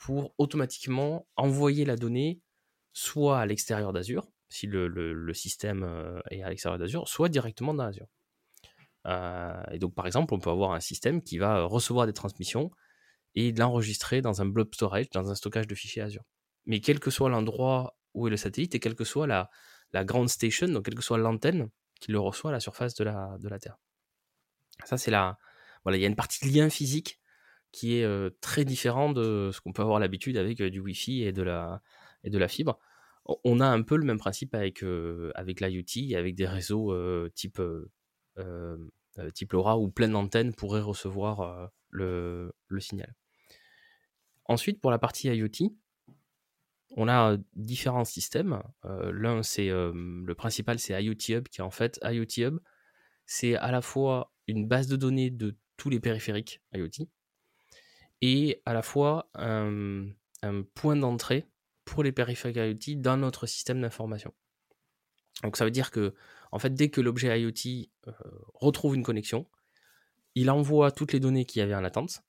[0.00, 2.40] pour automatiquement envoyer la donnée
[2.92, 8.06] soit à l'extérieur d'Azure, si le, système est à l'extérieur d'Azure, soit directement dans Azure.
[9.72, 12.70] Et donc, par exemple, on peut avoir un système qui va recevoir des transmissions
[13.34, 16.24] et l'enregistrer dans un blob storage, dans un stockage de fichiers Azure
[16.66, 19.50] mais quel que soit l'endroit où est le satellite et quelle que soit la,
[20.04, 21.68] ground station, donc quelle que soit l'antenne
[22.00, 23.78] qui le reçoit à la surface de la, Terre.
[24.84, 25.38] Ça, c'est la.
[25.84, 27.20] Voilà, il y a une partie de lien physique
[27.70, 31.24] qui est euh, très différent de ce qu'on peut avoir l'habitude avec euh, du Wi-Fi
[31.24, 31.82] et de la,
[32.22, 32.78] et de la fibre.
[33.26, 36.94] On a un peu le même principe avec, euh, avec l'IoT, avec des réseaux
[37.30, 37.60] type,
[39.32, 43.14] type LoRa où plein d'antennes pourraient recevoir le signal.
[44.46, 45.74] Ensuite, pour la partie IoT,
[46.96, 48.62] on a différents systèmes.
[48.84, 52.58] L'un, c'est le principal, c'est IoT Hub, qui en fait IoT Hub.
[53.26, 57.08] C'est à la fois une base de données de tous les périphériques IoT
[58.20, 60.06] et à la fois un,
[60.74, 61.46] point d'entrée
[61.84, 64.32] pour les périphériques IoT dans notre système d'information.
[65.42, 66.14] Donc ça veut dire que,
[66.52, 67.88] en fait, dès que l'objet IoT
[68.54, 69.48] retrouve une connexion,
[70.34, 72.22] il envoie toutes les données qu'il y avait en attente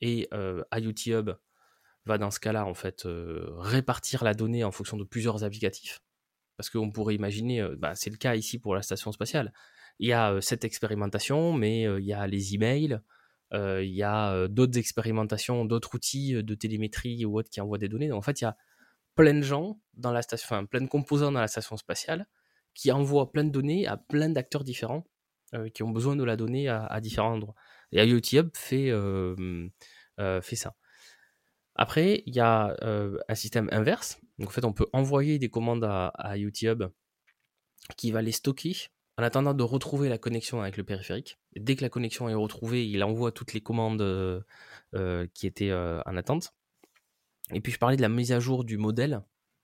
[0.00, 1.30] et IoT Hub
[2.08, 6.00] va dans ce cas-là en fait euh, répartir la donnée en fonction de plusieurs applicatifs.
[6.56, 9.52] Parce qu'on pourrait imaginer, bah, c'est le cas ici pour la station spatiale.
[10.00, 12.98] Il y a cette expérimentation, mais il y a les emails,
[13.52, 18.08] il y a d'autres expérimentations, d'autres outils de télémétrie ou autres qui envoient des données.
[18.08, 18.56] Donc, en fait, il y a
[19.14, 22.26] plein de gens dans la station, enfin, plein de composants dans la station spatiale
[22.74, 25.04] qui envoient plein de données à plein d'acteurs différents
[25.74, 27.54] qui ont besoin de la donnée à, différents endroits.
[27.92, 28.92] Et IoT Hub fait,
[30.42, 30.74] fait ça.
[31.78, 34.20] Après, il y a un système inverse.
[34.38, 36.90] Donc, en fait, on peut envoyer des commandes à, à Hub
[37.96, 38.74] qui va les stocker
[39.16, 41.38] en attendant de retrouver la connexion avec le périphérique.
[41.56, 44.02] dès que la connexion est retrouvée, il envoie toutes les commandes
[45.34, 46.52] qui étaient en attente.
[47.52, 49.22] Et puis, je parlais de la mise à jour du modèle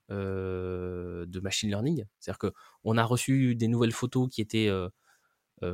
[0.09, 2.05] de machine learning.
[2.21, 4.71] C'est-à-dire qu'on a reçu des nouvelles photos qui étaient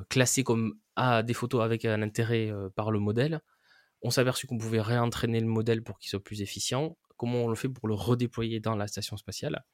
[0.08, 3.42] classées comme ah, des photos avec un intérêt par le modèle.
[4.02, 6.96] On s'est aperçu qu'on pouvait réentraîner le modèle pour qu'il soit plus efficient.
[7.16, 9.64] Comment on le fait pour le redéployer dans la station spatiale?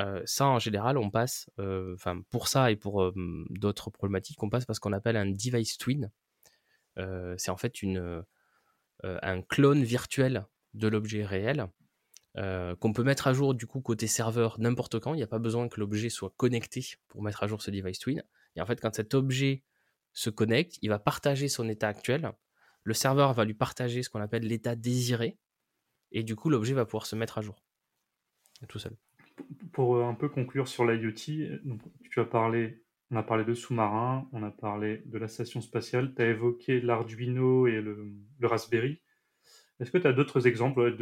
[0.00, 3.12] Euh, ça, en général, on passe, euh, enfin, pour ça et pour
[3.50, 6.10] d'autres problématiques, on passe par ce qu'on appelle un device twin.
[6.98, 7.74] Euh, c'est en fait
[9.04, 11.68] un clone virtuel de l'objet réel
[12.34, 15.14] qu'on peut mettre à jour du coup côté serveur n'importe quand.
[15.14, 17.98] Il n'y a pas besoin que l'objet soit connecté pour mettre à jour ce device
[17.98, 18.22] twin.
[18.56, 19.62] Et en fait, quand cet objet
[20.12, 22.32] se connecte, il va partager son état actuel
[22.84, 25.38] le serveur va lui partager ce qu'on appelle l'état désiré,
[26.10, 27.62] et du coup l'objet va pouvoir se mettre à jour
[28.66, 28.96] tout seul.
[29.72, 31.12] Pour euh, un peu conclure sur l'IoT,
[32.10, 36.14] tu as parlé, on a parlé de sous-marins, on a parlé de la station spatiale,
[36.14, 39.00] tu as évoqué l'Arduino et le, Raspberry.
[39.80, 40.96] Est-ce que tu as d'autres exemples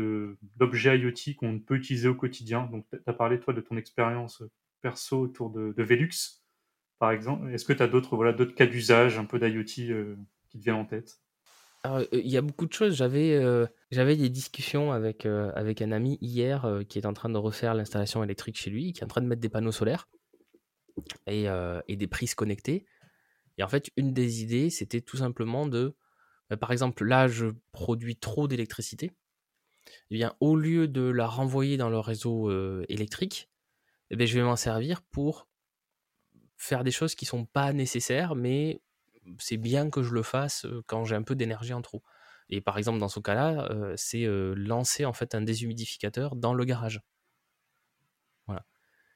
[0.56, 2.66] d'objets IoT qu'on peut utiliser au quotidien?
[2.66, 4.42] Donc, tu as parlé, toi, de ton expérience
[4.80, 6.40] perso autour de, Velux,
[6.98, 7.50] par exemple.
[7.50, 10.16] Est-ce que tu as d'autres voilà, cas d'usage, un peu d'IoT euh,
[10.48, 11.20] qui te viennent en tête?
[11.84, 12.94] Il y a beaucoup de choses.
[12.94, 13.40] J'avais
[13.90, 18.22] j'avais des discussions avec, avec un ami hier qui est en train de refaire l'installation
[18.22, 20.08] électrique chez lui, qui est en train de mettre des panneaux solaires
[21.26, 21.46] et,
[21.88, 22.86] et des prises connectées.
[23.58, 25.94] Et en fait, une des idées, c'était tout simplement de,
[26.60, 29.12] par exemple, là, je produis trop d'électricité.
[30.10, 32.50] Eh bien, au lieu de la renvoyer dans le réseau
[32.88, 33.50] électrique,
[34.10, 35.48] eh bien, je vais m'en servir pour
[36.56, 38.82] faire des choses qui sont pas nécessaires, mais
[39.38, 42.02] c'est bien que je le fasse quand j'ai un peu d'énergie en trop.
[42.48, 47.00] Et par exemple, dans ce cas-là, c'est lancer en fait un déshumidificateur dans le garage.
[48.46, 48.66] Voilà.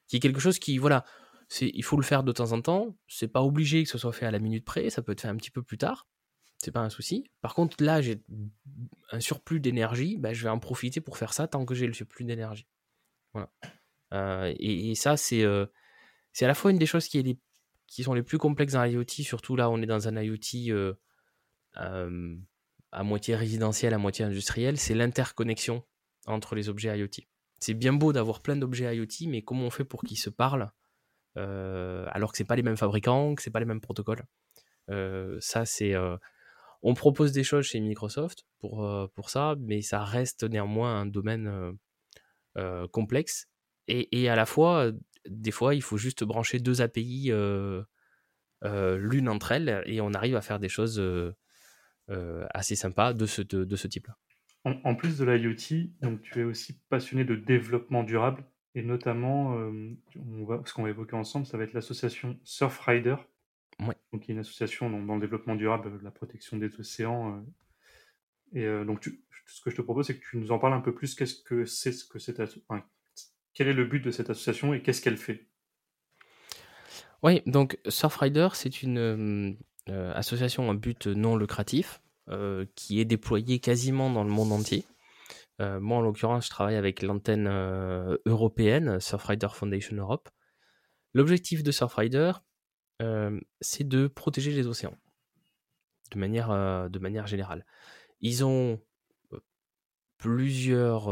[0.06, 1.04] Qui est quelque chose qui, voilà,
[1.60, 2.96] il faut le faire de temps en temps.
[3.08, 4.88] C'est pas obligé que ce soit fait à la minute près.
[4.90, 6.06] Ça peut être fait un petit peu plus tard.
[6.58, 7.30] C'est pas un souci.
[7.40, 8.22] Par contre, là, j'ai
[9.10, 10.16] un surplus d'énergie.
[10.18, 12.68] Ben, je vais en profiter pour faire ça tant que j'ai le surplus d'énergie.
[13.32, 13.50] Voilà.
[14.60, 15.44] et, ça, c'est,
[16.32, 17.38] c'est à la fois une des choses qui est les
[17.86, 22.36] qui sont les plus complexes dans l'IoT, surtout là on est dans un IoT euh,
[22.92, 25.84] à moitié résidentiel, à moitié industriel, c'est l'interconnexion
[26.26, 27.26] entre les objets IoT.
[27.60, 30.70] C'est bien beau d'avoir plein d'objets IoT, mais comment on fait pour qu'ils se parlent
[31.36, 34.24] euh, alors que c'est pas les mêmes fabricants, que c'est pas les mêmes protocoles?
[34.90, 35.94] Euh, ça c'est,
[36.82, 41.76] on propose des choses chez Microsoft pour pour ça, mais ça reste néanmoins un domaine
[42.92, 43.48] complexe
[43.88, 44.90] et, à la fois
[45.28, 47.82] des fois, il faut juste brancher deux API euh,
[48.64, 51.32] euh, l'une entre elles et on arrive à faire des choses euh,
[52.52, 54.16] assez sympas de ce, de, ce type-là.
[54.64, 60.44] En, plus de l'IoT, donc tu es aussi passionné de développement durable et notamment, on
[60.46, 63.16] va, ce qu'on va évoquer ensemble, ça va être l'association Surfrider,
[63.80, 63.94] ouais.
[64.12, 67.44] donc qui est une association dans, le développement durable, la protection des océans.
[68.54, 69.06] et donc,
[69.46, 71.14] ce que je te propose, c'est que tu nous en parles un peu plus.
[71.14, 72.40] Qu'est-ce que c'est ce que c'est
[73.54, 75.46] quel est le but de cette association et qu'est-ce qu'elle fait?
[77.22, 79.52] Oui, donc Surfrider, c'est une euh,
[79.88, 84.84] euh, association à but non lucratif euh, qui est déployée quasiment dans le monde entier.
[85.58, 87.48] moi, en l'occurrence, je travaille avec l'antenne
[88.26, 90.28] européenne, Surfrider Foundation Europe.
[91.14, 92.32] L'objectif de Surfrider,
[93.60, 94.98] c'est de protéger les océans
[96.10, 96.48] de manière,
[96.90, 97.64] de manière générale.
[98.20, 98.80] Ils ont
[100.18, 101.08] plusieurs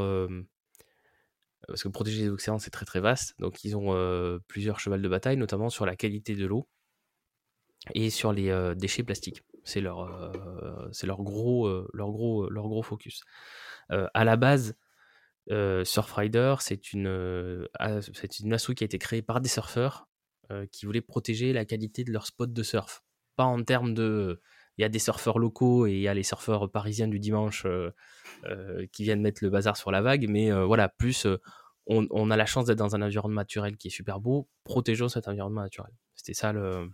[1.69, 3.35] parce que protéger les océans, c'est très très vaste.
[3.39, 6.69] Donc ils ont plusieurs chevals de bataille, notamment sur la qualité de l'eau
[7.95, 9.43] et sur les déchets plastiques.
[9.65, 10.33] C'est leur,
[11.03, 13.23] leur, gros, leur, gros, leur gros focus.
[13.89, 14.75] à la base,
[15.49, 17.69] Surfrider, c'est une,
[18.01, 20.09] c'est une qui a été créée par des surfeurs
[20.71, 23.03] qui voulaient protéger la qualité de leur spot de surf.
[23.37, 24.41] Pas en termes de
[24.79, 27.65] il y a des surfeurs locaux et il y a les surfeurs parisiens du dimanche
[27.67, 27.91] euh,
[28.45, 31.27] euh, qui viennent mettre le bazar sur la vague, mais euh, voilà, plus
[31.87, 35.29] on, a la chance d'être dans un environnement naturel qui est super beau, protégeons cet
[35.29, 35.93] environnement naturel.
[36.15, 36.89] C'était ça le,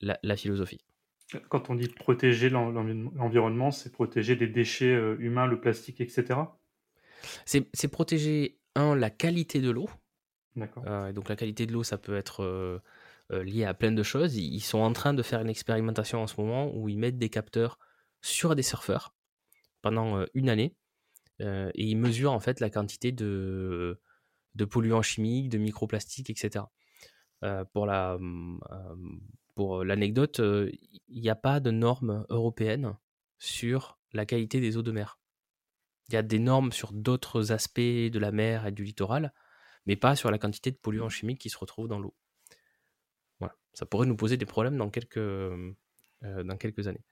[0.00, 0.80] la, philosophie.
[1.48, 6.40] Quand on dit protéger l'environnement, c'est protéger des déchets humains, le plastique, etc.
[7.44, 9.90] C'est protéger, un, la qualité de l'eau,
[10.56, 10.84] D'accord.
[11.12, 12.80] donc la qualité de l'eau, ça peut être
[13.30, 14.36] lié à plein de choses.
[14.36, 17.30] Ils sont en train de faire une expérimentation en ce moment où ils mettent des
[17.30, 17.78] capteurs
[18.20, 19.14] sur des surfeurs
[19.82, 20.76] pendant une année
[21.40, 24.00] et ils mesurent en fait la quantité de,
[24.54, 26.64] de polluants chimiques, de microplastiques, etc.
[27.72, 28.18] pour la,
[29.54, 32.96] pour l'anecdote, il n'y a pas de normes européennes
[33.38, 35.18] sur la qualité des eaux de mer.
[36.08, 39.32] Il y a des normes sur d'autres aspects de la mer et du littoral,
[39.86, 42.14] mais pas sur la quantité de polluants chimiques qui se retrouvent dans l'eau.
[43.72, 45.18] Ça pourrait nous poser des problèmes dans quelques,
[46.22, 47.04] dans quelques années.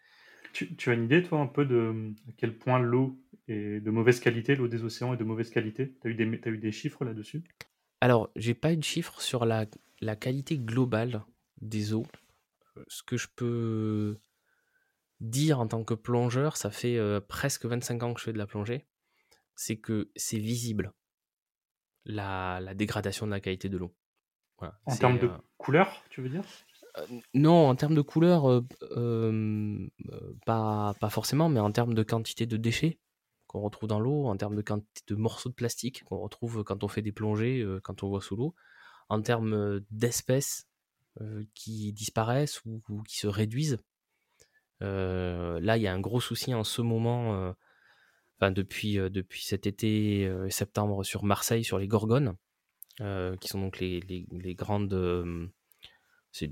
[0.52, 3.90] Tu, tu, as une idée, toi, un peu de à quel point l'eau est de
[3.90, 5.94] mauvaise qualité, l'eau des océans est de mauvaise qualité?
[6.00, 7.42] Tu as, as, eu des chiffres là-dessus?
[8.00, 9.66] Alors, j'ai pas eu de chiffres sur la,
[10.00, 11.24] la, qualité globale
[11.60, 12.06] des eaux.
[12.86, 14.18] Ce que je peux
[15.20, 18.38] dire en tant que plongeur, ça fait euh, presque 25 ans que je fais de
[18.38, 18.86] la plongée,
[19.56, 20.92] c'est que c'est visible
[22.04, 23.94] la, la, dégradation de la qualité de l'eau.
[24.58, 26.44] Voilà, en termes de euh, couleur, tu veux dire?
[27.32, 28.62] Non, en termes de couleur,
[30.44, 32.98] pas, pas forcément, mais en termes de quantité de déchets
[33.46, 36.82] qu'on retrouve dans l'eau, en termes de quantité de morceaux de plastique qu'on retrouve quand
[36.82, 38.54] on fait des plongées, quand on voit sous l'eau,
[39.08, 40.66] en termes d'espèces
[41.54, 43.78] qui disparaissent ou, qui se réduisent.
[44.80, 47.54] là, il y a un gros souci en ce moment,
[48.40, 52.36] enfin depuis, depuis cet été septembre sur Marseille, sur les gorgones,
[52.98, 54.92] qui sont donc les, les, grandes
[56.32, 56.50] c'est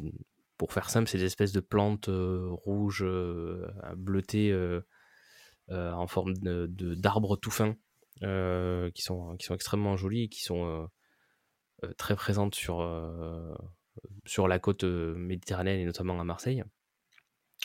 [0.56, 4.80] pour faire simple, c'est des espèces de plantes euh, rouges, euh, bleutées, euh,
[5.68, 7.76] en forme de, d'arbres tout fins,
[8.20, 10.88] qui, sont, qui sont extrêmement jolies et qui sont
[11.98, 12.78] très présentes sur,
[14.24, 16.62] sur la côte méditerranéenne et notamment à Marseille.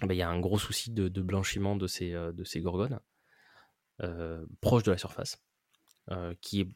[0.02, 3.00] Eh ben, il y a un gros souci de, blanchiment de ces, de ces gorgones,
[4.62, 5.40] proche de la surface,
[6.42, 6.70] qui est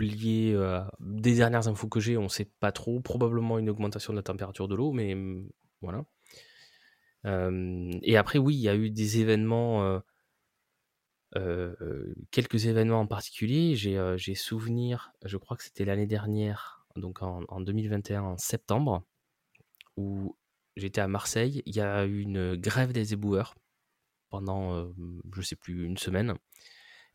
[0.00, 0.56] lié
[1.00, 3.00] des dernières infos que j'ai, on ne sait pas trop.
[3.00, 5.48] Probablement une augmentation de la température de l'eau, mais mmh,
[5.80, 6.04] voilà.
[8.02, 10.00] et après, oui, il y a eu des événements,
[12.30, 13.74] quelques événements en particulier.
[13.76, 19.04] J'ai souvenir, je crois que c'était l'année dernière, donc en, en, 2021, en septembre,
[19.96, 20.36] où
[20.76, 21.62] j'étais à Marseille.
[21.66, 23.54] Il y a eu une grève des éboueurs
[24.30, 24.90] pendant,
[25.34, 26.34] je sais plus, une semaine.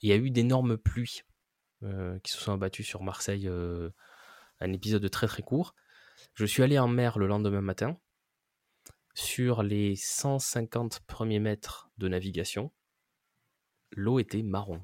[0.01, 1.37] Il y a eu d'énormes pluies euh,
[1.81, 3.89] qui se sont abattus sur Marseille, euh,
[4.59, 5.75] un épisode très très court.
[6.33, 7.97] Je suis allé en mer le lendemain matin.
[9.13, 12.71] Sur les 150 premiers mètres de navigation,
[13.91, 14.81] l'eau était marron.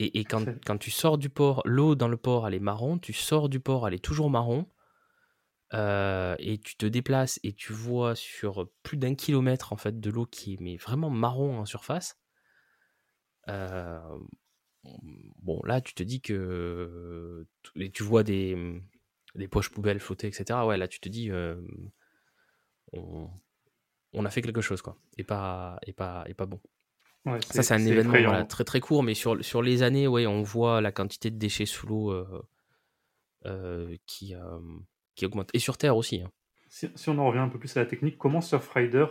[0.00, 2.98] Et, quand, quand, tu sors du port, l'eau dans le port, elle est marron.
[2.98, 4.68] Tu sors du port, elle est toujours marron.
[5.74, 10.08] Euh, et tu te déplaces et tu vois sur plus d'un kilomètre en fait de
[10.08, 12.18] l'eau qui est mais vraiment marron en surface.
[13.48, 14.00] Euh,
[15.42, 17.46] bon, là, tu te dis que.
[17.76, 18.80] Et tu vois des,
[19.34, 20.60] des poches poubelles flotter, etc.
[20.66, 21.30] Ouais, là, tu te dis.
[21.30, 21.60] Euh,
[22.92, 24.96] on, a fait quelque chose, quoi.
[25.16, 26.60] Et pas, et pas, et pas bon.
[27.40, 30.80] ça, c'est un événement très très court, mais sur, sur les années, ouais, on voit
[30.80, 32.42] la quantité de déchets sous l'eau euh,
[33.46, 34.34] euh, qui,
[35.14, 35.50] qui augmente.
[35.54, 36.22] Et sur Terre aussi.
[36.22, 36.30] Hein.
[36.70, 39.06] Si, on en revient un peu plus à la technique, comment Surfrider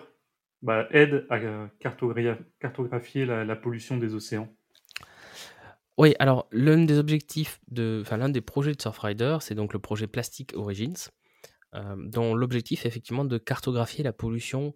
[0.62, 1.40] bah, aide à
[1.80, 4.52] cartographier la pollution des océans?
[5.98, 9.80] Oui, alors l'un des objectifs de, enfin l'un des projets de Surfrider, c'est donc le
[9.80, 11.10] projet Plastic Origins,
[11.74, 14.76] euh, dont l'objectif est effectivement de cartographier la pollution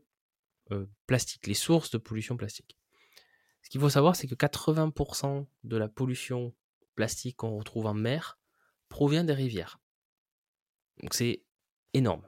[0.72, 2.78] euh, plastique, les sources de pollution plastique.
[3.62, 6.54] Ce qu'il faut savoir, c'est que 80% de la pollution
[6.96, 8.40] plastique qu'on retrouve en mer
[8.90, 9.80] provient des rivières.
[11.02, 11.44] Donc c'est
[11.94, 12.24] énorme.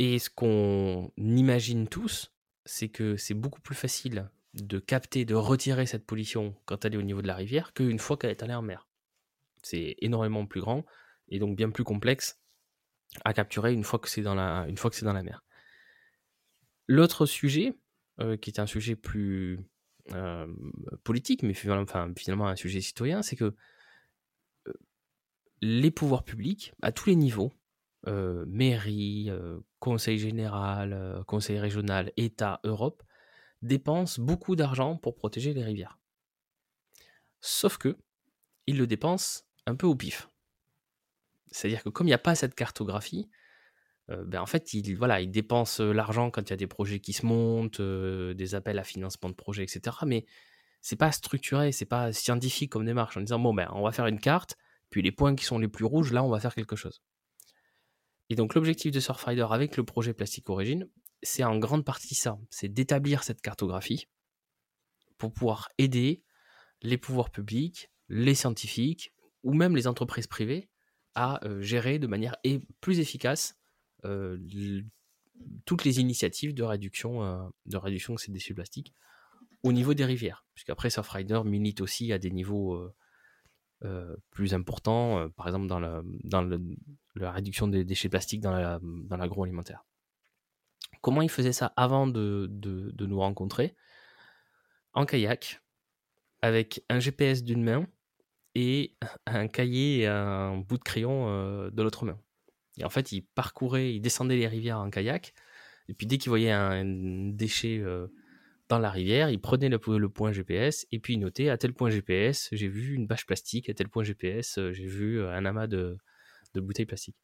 [0.00, 2.32] Et ce qu'on imagine tous,
[2.64, 4.30] c'est que c'est beaucoup plus facile
[4.66, 7.98] de capter, de retirer cette pollution quand elle est au niveau de la rivière qu'une
[7.98, 8.86] fois qu'elle est allée en mer.
[9.62, 10.84] C'est énormément plus grand
[11.28, 12.40] et donc bien plus complexe
[13.24, 15.44] à capturer une fois que c'est dans la, une fois que c'est dans la mer.
[16.86, 17.74] L'autre sujet,
[18.20, 19.60] euh, qui est un sujet plus
[20.12, 20.46] euh,
[21.04, 23.54] politique, mais enfin, finalement un sujet citoyen, c'est que
[24.66, 24.72] euh,
[25.60, 27.52] les pouvoirs publics, à tous les niveaux,
[28.06, 29.30] mairie,
[29.80, 33.02] conseil général, conseil régional, État, Europe,
[33.62, 35.98] dépensent beaucoup d'argent pour protéger les rivières.
[37.40, 37.96] Sauf que,
[38.66, 40.28] ils le dépensent un peu au pif.
[41.50, 43.28] C'est-à-dire que comme il n'y a pas cette cartographie,
[44.10, 47.00] euh, ben en fait, ils, voilà, ils dépensent l'argent quand il y a des projets
[47.00, 49.96] qui se montent, euh, des appels à financement de projets, etc.
[50.06, 50.24] Mais
[50.80, 54.06] c'est pas structuré, c'est pas scientifique comme démarche en disant bon ben on va faire
[54.06, 54.56] une carte,
[54.90, 57.02] puis les points qui sont les plus rouges, là on va faire quelque chose.
[58.30, 60.86] Et donc l'objectif de Surfrider avec le projet Plastic Origin,
[61.22, 64.06] c'est en grande partie ça, c'est d'établir cette cartographie
[65.16, 66.22] pour pouvoir aider
[66.82, 69.12] les pouvoirs publics, les scientifiques
[69.42, 70.68] ou même les entreprises privées
[71.14, 72.36] à gérer de manière
[72.80, 73.58] plus efficace
[75.64, 78.94] toutes les initiatives de réduction, de réduction de ces déchets plastiques
[79.64, 80.46] au niveau des rivières.
[80.54, 82.92] Puisqu'après, Surfrider milite aussi à des niveaux
[84.30, 86.48] plus importants, par exemple dans, la, dans
[87.16, 88.52] la réduction des déchets plastiques dans
[89.16, 89.84] l'agroalimentaire.
[91.00, 93.74] Comment ils faisaient ça avant de, de nous rencontrer?
[94.94, 95.60] En kayak,
[96.42, 97.86] avec un GPS d'une main
[98.54, 98.94] et
[99.26, 102.18] un cahier et un bout de crayon euh, de l'autre main.
[102.78, 105.34] Et en fait, il parcourait, il descendait les rivières en kayak.
[105.88, 108.08] Et puis dès qu'il voyait un déchet euh,
[108.68, 111.90] dans la rivière, il prenait le, point GPS et puis il notait à tel point
[111.90, 115.66] GPS, j'ai vu une bâche plastique, à tel point GPS, euh, j'ai vu un amas
[115.66, 115.96] de,
[116.54, 117.16] bouteilles plastiques.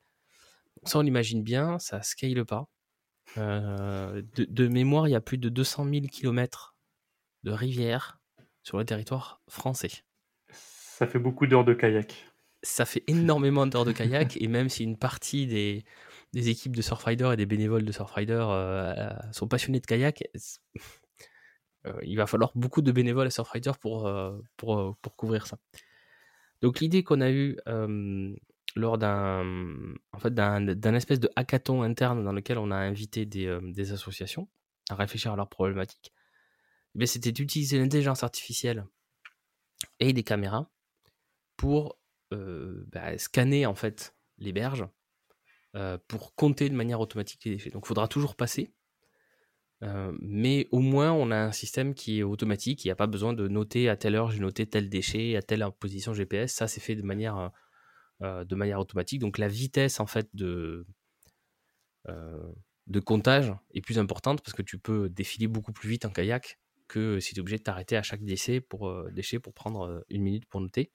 [0.85, 2.69] ça, on imagine bien, ça scale pas.
[3.37, 6.77] De, de, mémoire, il y a plus de 200 000 km
[7.43, 8.21] de rivières
[8.63, 9.91] sur le territoire français.
[10.49, 12.15] Ça fait beaucoup d'heures de kayak.
[12.63, 15.85] Ça fait énormément d'heures de kayak, et même si une partie des,
[16.33, 20.25] des équipes de Surfrider et des bénévoles de Surfrider euh, sont passionnés de kayak,
[21.87, 25.59] euh, il va falloir beaucoup de bénévoles à Surfrider pour, euh, pour, pour couvrir ça.
[26.63, 27.59] Donc l'idée qu'on a eue
[28.75, 28.99] lors
[30.19, 34.49] fait, d'un espèce de hackathon interne dans lequel on a invité des, des associations
[34.91, 36.13] à réfléchir à leurs problématiques,
[36.99, 38.87] eh c'était d'utiliser l'intelligence artificielle
[40.01, 40.71] et des caméras
[41.57, 41.99] pour
[42.31, 44.87] bah, scanner en fait les berges
[46.09, 47.71] pour compter de manière automatique les déchets.
[47.71, 48.73] Donc il faudra toujours passer,
[50.21, 53.33] mais au moins on a un système qui est automatique, il n'y a pas besoin
[53.33, 56.81] de noter à telle heure j'ai noté tel déchet, à telle position GPS, ça c'est
[56.81, 57.51] fait de manière,
[58.21, 59.21] de manière automatique.
[59.21, 60.87] Donc la vitesse en fait de,
[62.07, 66.59] de comptage est plus importante parce que tu peux défiler beaucoup plus vite en kayak
[66.89, 69.11] que si tu es obligé de t'arrêter à chaque déchet pour, euh,
[69.43, 70.93] pour prendre euh, une minute pour noter.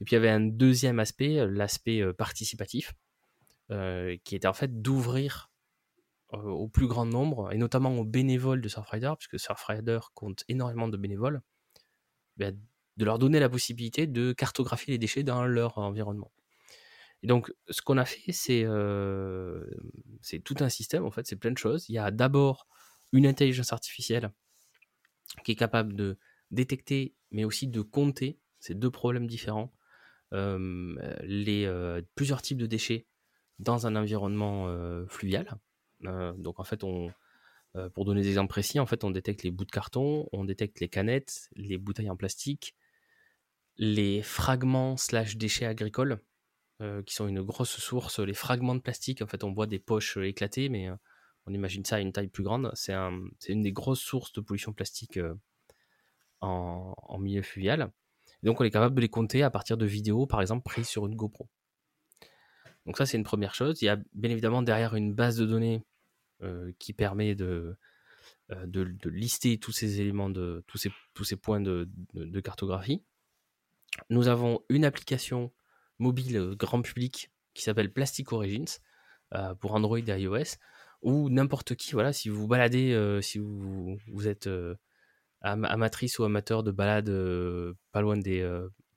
[0.00, 2.94] Et puis il y avait un deuxième aspect, euh, l'aspect participatif,
[3.68, 5.50] qui était en fait d'ouvrir
[6.32, 10.96] au plus grand nombre, et notamment aux bénévoles de Surfrider, puisque Surfrider compte énormément de
[10.96, 11.40] bénévoles,
[12.36, 12.56] ben,
[12.96, 16.32] de leur donner la possibilité de cartographier les déchets dans leur environnement.
[17.22, 18.66] Et donc, ce qu'on a fait, c'est
[20.22, 21.88] c'est tout un système, en fait, c'est plein de choses.
[21.88, 22.66] Il y a d'abord
[23.12, 24.32] une intelligence artificielle
[25.44, 26.18] qui est capable de
[26.50, 29.72] détecter, mais aussi de compter, ces deux problèmes différents,
[30.32, 33.06] les, plusieurs types de déchets
[33.58, 34.68] dans un environnement
[35.08, 35.48] fluvial.
[36.02, 36.80] donc en fait,
[37.94, 40.80] pour donner des exemples précis, en fait, on détecte les bouts de carton, on détecte
[40.80, 42.74] les canettes, les bouteilles en plastique,
[43.78, 46.20] les fragments slash déchets agricoles,
[47.06, 50.18] qui sont une grosse source, les fragments de plastique, en fait, on voit des poches
[50.18, 50.90] éclatées, mais
[51.46, 52.70] on imagine ça à une taille plus grande.
[52.74, 55.34] C'est une des grosses sources de pollution plastique euh,
[56.40, 57.92] en, milieu fluvial.
[58.42, 61.06] donc, on est capable de les compter à partir de vidéos, par exemple, prises sur
[61.06, 61.48] une GoPro.
[62.84, 63.80] Donc, ça, c'est une première chose.
[63.80, 65.84] Il y a bien évidemment derrière une base de données
[66.42, 67.76] euh, qui permet de,
[68.50, 70.78] euh, lister tous ces éléments, de, tous,
[71.24, 73.02] ces, points de cartographie.
[74.10, 75.52] Nous avons une application
[75.98, 78.78] mobile grand public qui s'appelle Plastic Origins
[79.60, 80.56] pour Android et iOS
[81.02, 84.74] ou n'importe qui, voilà, si vous baladez, euh, si vous, êtes euh,
[85.40, 88.44] amatrice ou amateur de balade euh, pas, loin des,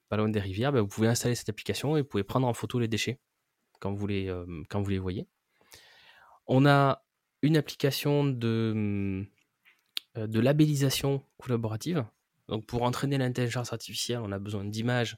[0.10, 2.54] pas loin des rivières, ben, vous pouvez installer cette application et vous pouvez prendre en
[2.54, 3.20] photo les déchets
[3.80, 4.34] quand vous les,
[4.70, 5.28] quand vous les voyez.
[6.48, 7.04] On a
[7.42, 9.24] une application de,
[10.16, 12.06] de labellisation collaborative.
[12.50, 15.18] Donc pour entraîner l'intelligence artificielle, on a besoin d'images,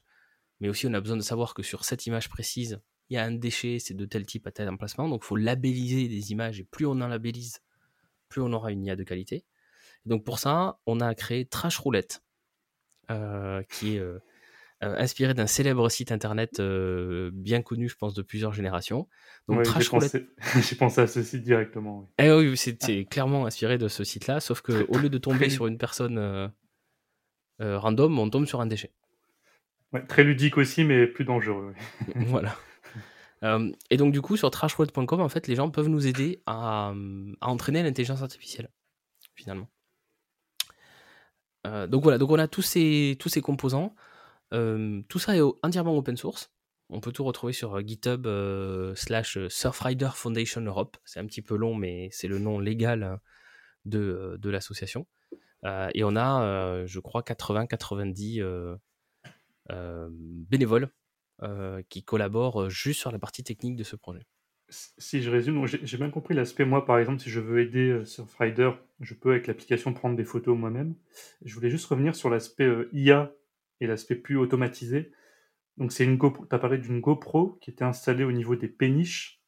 [0.60, 2.80] mais aussi on a besoin de savoir que sur cette image précise,
[3.10, 5.08] il y a un déchet, c'est de tel type à tel emplacement.
[5.08, 7.60] Donc, il faut labelliser des images et plus on en labellise,
[8.28, 9.44] plus on aura une IA de qualité.
[10.06, 12.22] donc, pour ça, on a créé Trash Roulette,
[13.10, 14.18] euh, qui est euh,
[14.82, 19.08] euh, inspiré d'un célèbre site internet bien connu, je pense, de plusieurs générations.
[19.46, 20.24] Donc, Trash Roulette.
[20.62, 22.10] J'ai pensé à ce site directement.
[22.18, 25.76] Eh oui, c'est clairement inspiré de ce site-là, sauf qu'au lieu de tomber sur une
[25.76, 26.50] personne
[27.62, 28.90] random, on tombe sur un déchet.
[30.08, 31.74] très ludique aussi, mais plus dangereux.
[32.14, 32.56] voilà
[33.90, 36.94] et donc, du coup, sur trashworld.com, en fait, les gens peuvent nous aider à,
[37.40, 38.70] entraîner l'intelligence artificielle,
[39.34, 39.68] finalement.
[41.64, 43.94] donc voilà, donc on a tous ces, tous ces composants.
[44.50, 46.52] tout ça est entièrement open source.
[46.88, 48.28] On peut tout retrouver sur GitHub
[48.94, 50.96] slash Surfrider Foundation Europe.
[51.04, 53.18] C'est un petit peu long, mais c'est le nom légal
[53.86, 55.06] de, de l'association.
[55.64, 58.78] Et on a, je crois, 80-90
[59.68, 60.90] bénévoles
[61.42, 64.24] euh, qui collaborent euh, juste sur la partie technique de ce projet.
[64.68, 66.64] Si je résume, j'ai bien compris l'aspect.
[66.64, 70.24] Moi, par exemple, si je veux aider euh, Surfrider, je peux avec l'application prendre des
[70.24, 70.94] photos moi-même.
[71.44, 73.32] Je voulais juste revenir sur l'aspect IA
[73.80, 75.10] et l'aspect plus automatisé.
[75.78, 76.46] Donc c'est une GoPro.
[76.46, 79.42] Tu as parlé d'une GoPro qui était installée au niveau des péniches,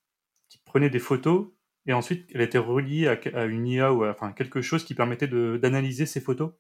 [0.49, 1.47] qui prenait des photos,
[1.87, 5.29] et ensuite elle était reliée à, une IA ou à, enfin quelque chose qui permettait
[5.29, 6.53] d'analyser ces photos?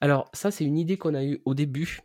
[0.00, 2.00] Alors ça c'est une idée qu'on a eue au début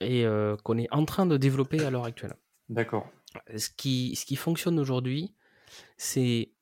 [0.00, 2.34] et euh, qu'on est en train de développer à l'heure actuelle.
[2.68, 3.08] D'accord.
[3.56, 5.34] Ce qui, ce qui fonctionne aujourd'hui,
[5.96, 6.52] c'est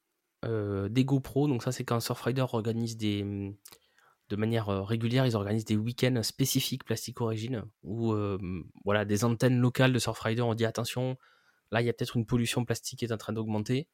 [0.45, 1.49] euh, des GoPro.
[1.49, 3.25] Donc ça c'est quand Surfrider organise des,
[4.29, 8.15] de manière régulière, ils organisent des week-ends spécifiques Plastic Origin où
[8.85, 11.17] voilà, des antennes locales de Surfrider ont dit attention,
[11.71, 13.89] là il y a peut-être une pollution plastique qui est en train d'augmenter.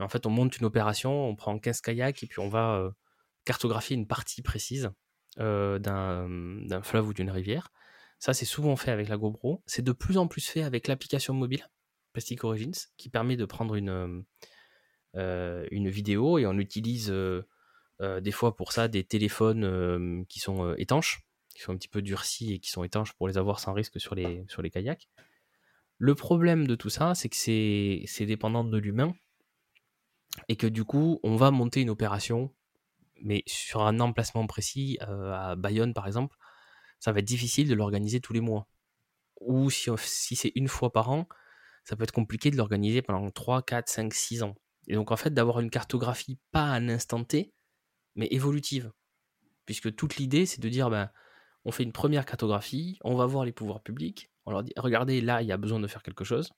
[0.00, 2.90] En fait, on monte une opération, on prend 15 kayaks et puis on va
[3.44, 4.90] cartographier une partie précise
[5.36, 7.70] d'un fleuve ou d'une rivière.
[8.18, 9.62] Ça, c'est souvent fait avec la GoPro.
[9.66, 11.66] C'est de plus en plus fait avec l'application mobile
[12.12, 14.24] Plastic Origins qui permet de prendre une,
[15.14, 17.12] une vidéo et on utilise
[18.00, 21.76] euh, des fois pour ça des téléphones euh, qui sont euh, étanches, qui sont un
[21.76, 24.62] petit peu durcis et qui sont étanches pour les avoir sans risque sur les, sur
[24.62, 25.08] les kayaks.
[25.98, 29.14] Le problème de tout ça, c'est que c'est dépendant de l'humain
[30.48, 32.54] et que du coup, on va monter une opération,
[33.20, 36.36] mais sur un emplacement précis, à Bayonne par exemple,
[37.00, 38.68] ça va être difficile de l'organiser tous les mois.
[39.40, 41.28] Ou si, si c'est une fois par an,
[41.84, 44.54] ça peut être compliqué de l'organiser pendant 3, 4, 5, 6 ans.
[44.88, 47.52] Et donc en fait, d'avoir une cartographie pas à un instant T,
[48.14, 48.92] mais évolutive.
[49.64, 51.10] Puisque toute l'idée, c'est de dire, ben,
[51.64, 55.20] on fait une première cartographie, on va voir les pouvoirs publics, on leur dit, regardez,
[55.20, 56.52] là, il y a besoin de faire quelque chose.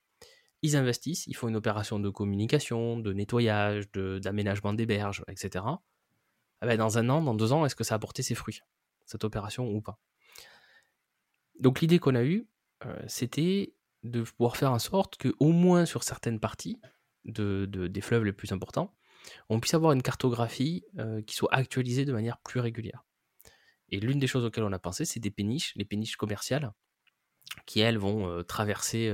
[0.62, 5.64] Ils investissent, ils font une opération de communication, de nettoyage, d'aménagement des berges, etc.
[6.61, 8.61] Ah ben, dans un an, dans deux ans, est-ce que ça a apporté ses fruits,
[9.06, 9.98] cette opération ou pas?
[11.58, 12.46] Donc l'idée qu'on a eue,
[12.84, 16.80] euh, c'était de pouvoir faire en sorte que, au moins sur certaines parties
[17.24, 18.94] de, des fleuves les plus importants,
[19.50, 23.04] on puisse avoir une cartographie euh, qui soit actualisée de manière plus régulière.
[23.90, 26.72] Et l'une des choses auxquelles on a pensé, c'est des péniches, les péniches commerciales,
[27.66, 29.12] qui elles vont euh, traverser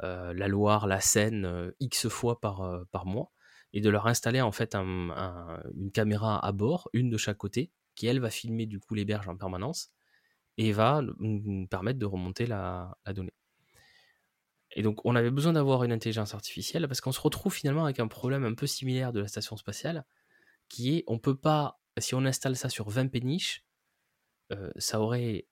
[0.00, 3.32] la Loire, la Seine, X fois par, par mois,
[3.72, 8.06] et de leur installer en fait une caméra à bord, une de chaque côté, qui
[8.06, 9.90] elle va filmer du coup les berges en permanence,
[10.58, 13.34] et va nous permettre de remonter la donnée.
[14.76, 17.98] Et donc, on avait besoin d'avoir une intelligence artificielle parce qu'on se retrouve finalement avec
[17.98, 20.04] un problème un peu similaire de la station spatiale,
[20.68, 23.64] qui est, on peut pas, si on installe ça sur 20 péniches,
[24.52, 25.46] euh, ça aurait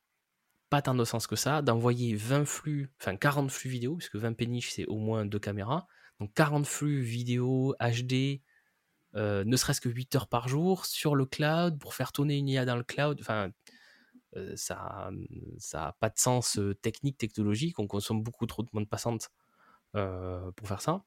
[0.71, 4.35] pas tant de sens que ça, d'envoyer 20 flux, enfin 40 flux vidéo, puisque 20
[4.35, 5.87] péniches, c'est au moins deux caméras,
[6.21, 8.43] donc 40 flux vidéo HD,
[9.17, 12.49] euh, ne serait-ce que 8 heures par jour, sur le cloud, pour faire tourner une
[12.49, 13.51] IA dans le cloud, enfin,
[14.37, 15.11] euh, ça
[15.75, 17.79] n'a pas de sens euh, technique, technologique.
[17.79, 19.31] On consomme beaucoup trop de bande passante
[19.93, 21.05] pour faire ça.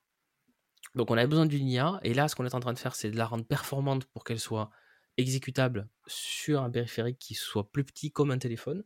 [0.95, 1.99] Donc on avait besoin d'une IA.
[2.03, 4.23] Et là, ce qu'on est en train de faire, c'est de la rendre performante pour
[4.23, 4.69] qu'elle soit
[5.17, 8.83] exécutable sur un périphérique qui soit plus petit comme un téléphone.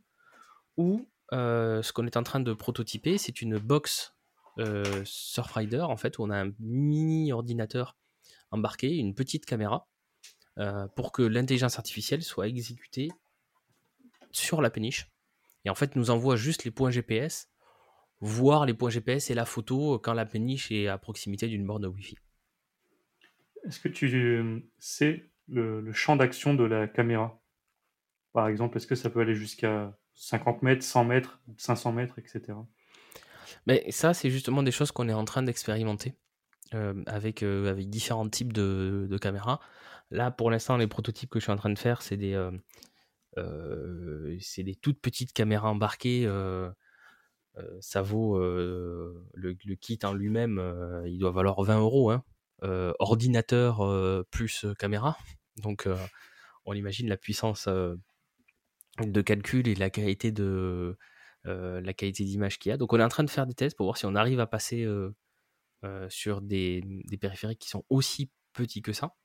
[0.78, 4.16] Ou ce qu'on est en train de prototyper, c'est une box
[5.06, 7.98] Surfrider, en fait, où on a un mini ordinateur
[8.52, 9.88] embarqué, une petite caméra,
[10.96, 13.10] pour que l'intelligence artificielle soit exécutée
[14.32, 15.12] sur la péniche
[15.66, 17.50] et en fait nous envoie juste les points GPS,
[18.20, 21.86] voir les points GPS et la photo quand la péniche est à proximité d'une borne
[21.86, 22.18] Wi-Fi.
[23.66, 27.42] Est-ce que tu sais le, champ d'action de la caméra?
[28.34, 32.54] Par exemple, est-ce que ça peut aller jusqu'à 50 mètres, 100 mètres, 500 mètres, etc.
[33.66, 36.14] Mais ça, c'est justement des choses qu'on est en train d'expérimenter
[36.76, 39.60] euh, avec, euh, avec différents types de, caméras.
[40.12, 42.36] Là, pour l'instant, les prototypes que je suis en train de faire, c'est des,
[43.38, 46.30] euh, des toutes petites caméras embarquées.
[47.80, 50.62] Ça vaut le, kit en lui-même,
[51.08, 52.12] il doit valoir 20 euros.
[52.12, 52.24] Hein.
[53.00, 55.18] ordinateur plus caméra.
[55.58, 55.88] Donc
[56.66, 57.68] on imagine la puissance
[59.00, 60.98] de calcul et la qualité de
[61.46, 62.78] la qualité d'image qu'il y a.
[62.78, 64.48] Donc on est en train de faire des tests pour voir si on arrive à
[64.48, 64.88] passer
[66.10, 66.84] sur des,
[67.20, 69.16] périphériques qui sont aussi petits que ça.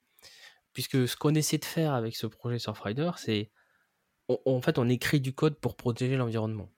[0.73, 3.51] Puisque ce qu'on essaie de faire avec ce projet Surfrider, c'est
[4.29, 6.69] en fait, on écrit du code pour protéger l'environnement.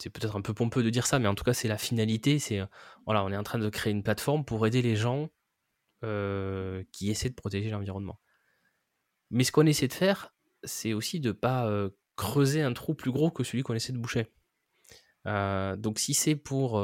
[0.00, 2.38] C'est peut-être un peu pompeux de dire ça, mais en tout cas, c'est la finalité.
[2.38, 2.60] C'est
[3.04, 5.28] voilà, on est en train de créer une plateforme pour aider les gens
[6.04, 8.18] euh, qui essaient de protéger l'environnement.
[9.30, 11.90] Mais ce qu'on essaie de faire, c'est aussi de pas euh,
[12.20, 14.30] creuser un trou plus gros que celui qu'on essaie de boucher.
[15.26, 16.80] Euh, donc, si c'est pour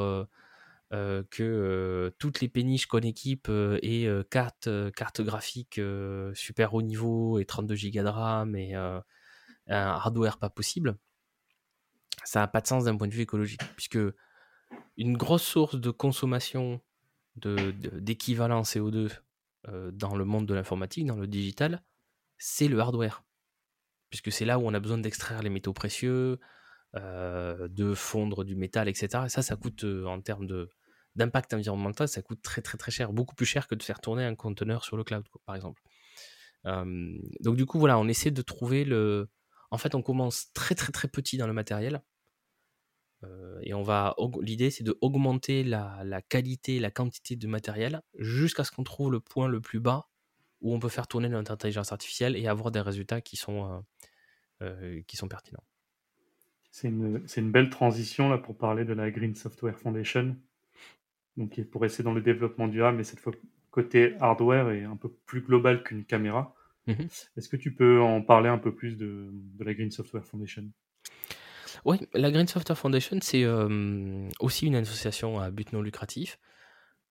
[0.89, 5.79] que toutes les péniches qu'on équipe aient carte, carte graphique
[6.33, 9.03] super haut niveau et 32 Go de RAM et un
[9.67, 10.97] hardware pas possible,
[12.23, 13.99] ça n'a pas de sens d'un point de vue écologique, puisque
[14.97, 16.81] une grosse source de consommation
[17.35, 19.11] d'équivalent CO2
[19.69, 21.83] euh, dans le monde de l'informatique, dans le digital,
[22.37, 23.23] c'est le hardware.
[24.09, 26.39] Puisque c'est là où on a besoin d'extraire les métaux précieux,
[26.95, 29.25] de fondre du métal, etc.
[29.25, 30.47] Et ça, ça coûte en termes
[31.15, 34.23] d'impact environnemental, ça coûte très très très cher, beaucoup plus cher que de faire tourner
[34.23, 35.81] un conteneur sur le cloud, par exemple.
[36.65, 39.29] donc du coup, voilà, on essaie de trouver le.
[39.69, 42.01] En fait, on commence très très très petit dans le matériel.
[43.61, 44.15] et on va.
[44.41, 49.11] L'idée, c'est de augmenter la, la, qualité, la quantité de matériel jusqu'à ce qu'on trouve
[49.11, 50.07] le point le plus bas
[50.61, 53.83] où on peut faire tourner notre intelligence artificielle et avoir des résultats qui sont,
[55.07, 55.63] qui sont pertinents.
[56.71, 60.35] C'est une, une, belle transition là pour parler de la Green Software Foundation
[61.37, 63.33] donc pour essayer dans le développement durable, mais cette fois
[63.71, 66.55] côté hardware et un peu plus global qu'une caméra.
[66.87, 67.07] Mhm.
[67.37, 70.63] Est-ce que tu peux en parler un peu plus de, la Green Software Foundation?
[71.85, 76.39] Oui, la Green Software Foundation, c'est euh, aussi une association à but non lucratif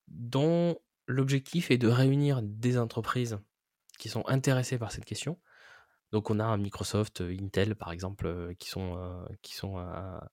[0.09, 0.77] dont
[1.07, 3.39] l'objectif est de réunir des entreprises
[3.97, 5.39] qui sont intéressées par cette question.
[6.11, 9.77] Donc on a Microsoft, Intel par exemple, euh, qui sont, euh, qui sont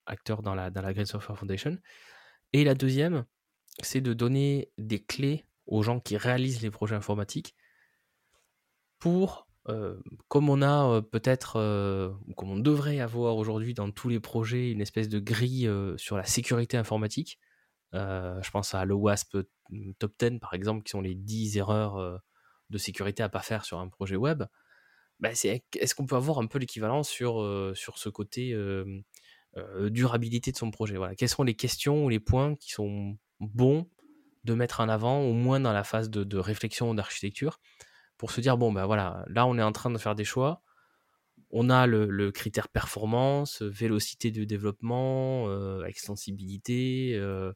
[0.07, 1.79] acteurs dans la, dans la Green Software Foundation.
[2.53, 3.25] Et la deuxième,
[3.83, 7.55] c'est de donner des clés aux gens qui réalisent les projets informatiques
[8.99, 9.99] pour, euh,
[10.29, 14.71] comme on a euh, peut-être, euh, comme on devrait avoir aujourd'hui dans tous les projets,
[14.71, 17.39] une espèce de grille sur la sécurité informatique.
[17.95, 19.39] Je pense à l'OWASP
[19.99, 22.21] Top 10, par exemple, qui sont les 10 erreurs
[22.71, 24.45] de sécurité à pas faire sur un projet web.
[25.21, 28.57] Bah, est-ce qu'on peut avoir un peu l'équivalent sur, sur ce côté
[29.91, 30.97] durabilité de son projet?
[30.97, 31.15] Voilà.
[31.15, 33.89] Quelles sont les questions ou les points qui sont bon
[34.45, 37.61] de mettre en avant, au moins dans la phase de, réflexion d'architecture,
[38.19, 40.63] pour se dire, bon, ben voilà, là on est en train de faire des choix,
[41.51, 47.53] on a le, critère performance, vélocité de développement, euh, extensibilité, euh,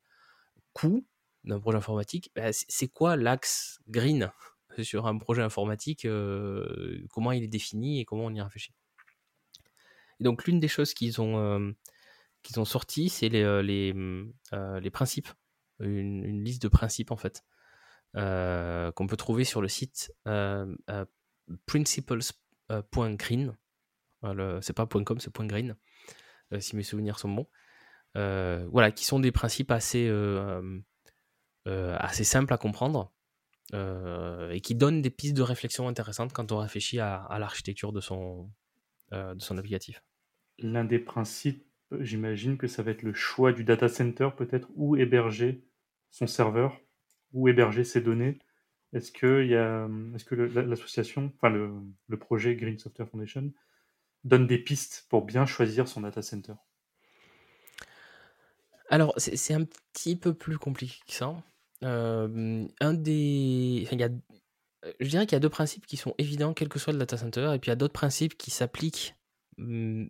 [1.45, 2.31] d'un projet informatique.
[2.35, 4.31] Ben, c'est quoi l'axe green
[4.83, 8.74] sur un projet informatique euh, Comment il est défini et comment on y réfléchit?
[10.20, 11.74] Donc l'une des choses qu'ils ont,
[12.57, 13.95] ont sorti, c'est les, les,
[14.81, 15.29] les principes
[15.81, 17.45] une, liste de principes en fait
[18.16, 21.05] euh, qu'on peut trouver sur le site euh, euh,
[21.66, 23.57] principles.green.
[24.61, 25.76] c'est pas .com, .green,
[26.59, 27.49] si mes souvenirs sont bons.
[28.14, 30.11] Voilà, qui sont des principes assez,
[31.66, 33.12] assez simples à comprendre
[33.72, 38.50] et qui donnent des pistes de réflexion intéressantes quand on réfléchit à, l'architecture de son,
[39.12, 40.02] applicatif.
[40.59, 41.64] L'un des principes,
[42.00, 45.64] j'imagine que ça va être le choix du data center peut-être où héberger
[46.11, 46.80] son serveur
[47.32, 48.38] ou héberger ses données
[48.92, 51.70] est-ce que l'association, enfin le,
[52.09, 53.52] le, projet Green Software Foundation,
[54.24, 56.54] donne des pistes pour bien choisir son data center?
[58.89, 61.34] Alors, c'est, un petit peu plus compliqué que ça.
[61.84, 63.86] Euh, un des.
[63.91, 64.09] y a,
[65.01, 67.16] je dirais qu'il y a deux principes qui sont évidents, quel que soit le data
[67.16, 69.14] center, et puis il y a d'autres principes qui s'appliquent
[69.59, 70.09] hum,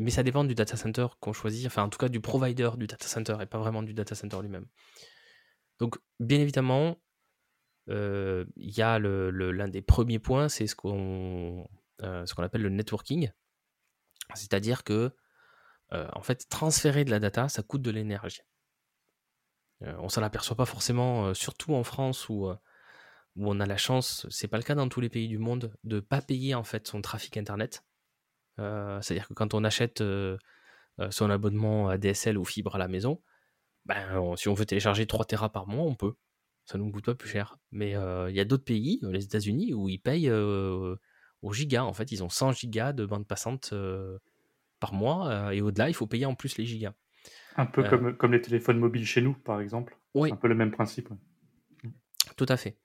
[0.00, 2.86] mais ça dépend du data center qu'on choisit, enfin en tout cas du provider du
[2.86, 4.66] data center et pas vraiment du data center lui-même.
[5.78, 7.00] Donc bien évidemment,
[7.90, 11.68] euh, il y a l'un des premiers points, c'est ce qu'on
[12.02, 13.30] euh, ce qu'on appelle le networking,
[14.34, 15.10] c'est-à-dire que
[15.92, 18.42] euh, en fait transférer de la data, ça coûte de l'énergie.
[19.80, 22.48] on s'en aperçoit pas forcément, surtout en France où
[23.36, 26.00] on a la chance, c'est pas le cas dans tous les pays du monde, de
[26.00, 27.84] pas payer en fait son trafic internet.
[28.58, 30.36] Euh, c'est-à-dire que quand on achète euh,
[31.00, 33.20] euh, son abonnement à DSL ou fibre à la maison,
[33.86, 36.14] ben, si on veut télécharger 3 Tera par mois, on peut.
[36.64, 37.58] Ça ne nous coûte pas plus cher.
[37.70, 41.84] Mais il y a d'autres pays, les États-Unis, où ils payent au giga.
[41.84, 43.72] En fait, ils ont 100 gigas de bande passante
[44.80, 45.54] par mois.
[45.54, 46.92] et au-delà, il faut payer en plus les gigas.
[47.56, 49.96] Un peu comme, comme les téléphones mobiles chez nous, par exemple.
[50.14, 50.32] Oui.
[50.32, 51.08] Un peu le même principe.
[52.36, 52.76] Tout à fait.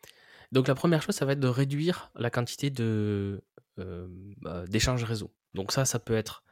[0.51, 3.43] Donc la première chose, ça va être de réduire la quantité de,
[3.77, 5.33] bah, d'échanges réseau.
[5.53, 6.43] Donc ça, ça peut être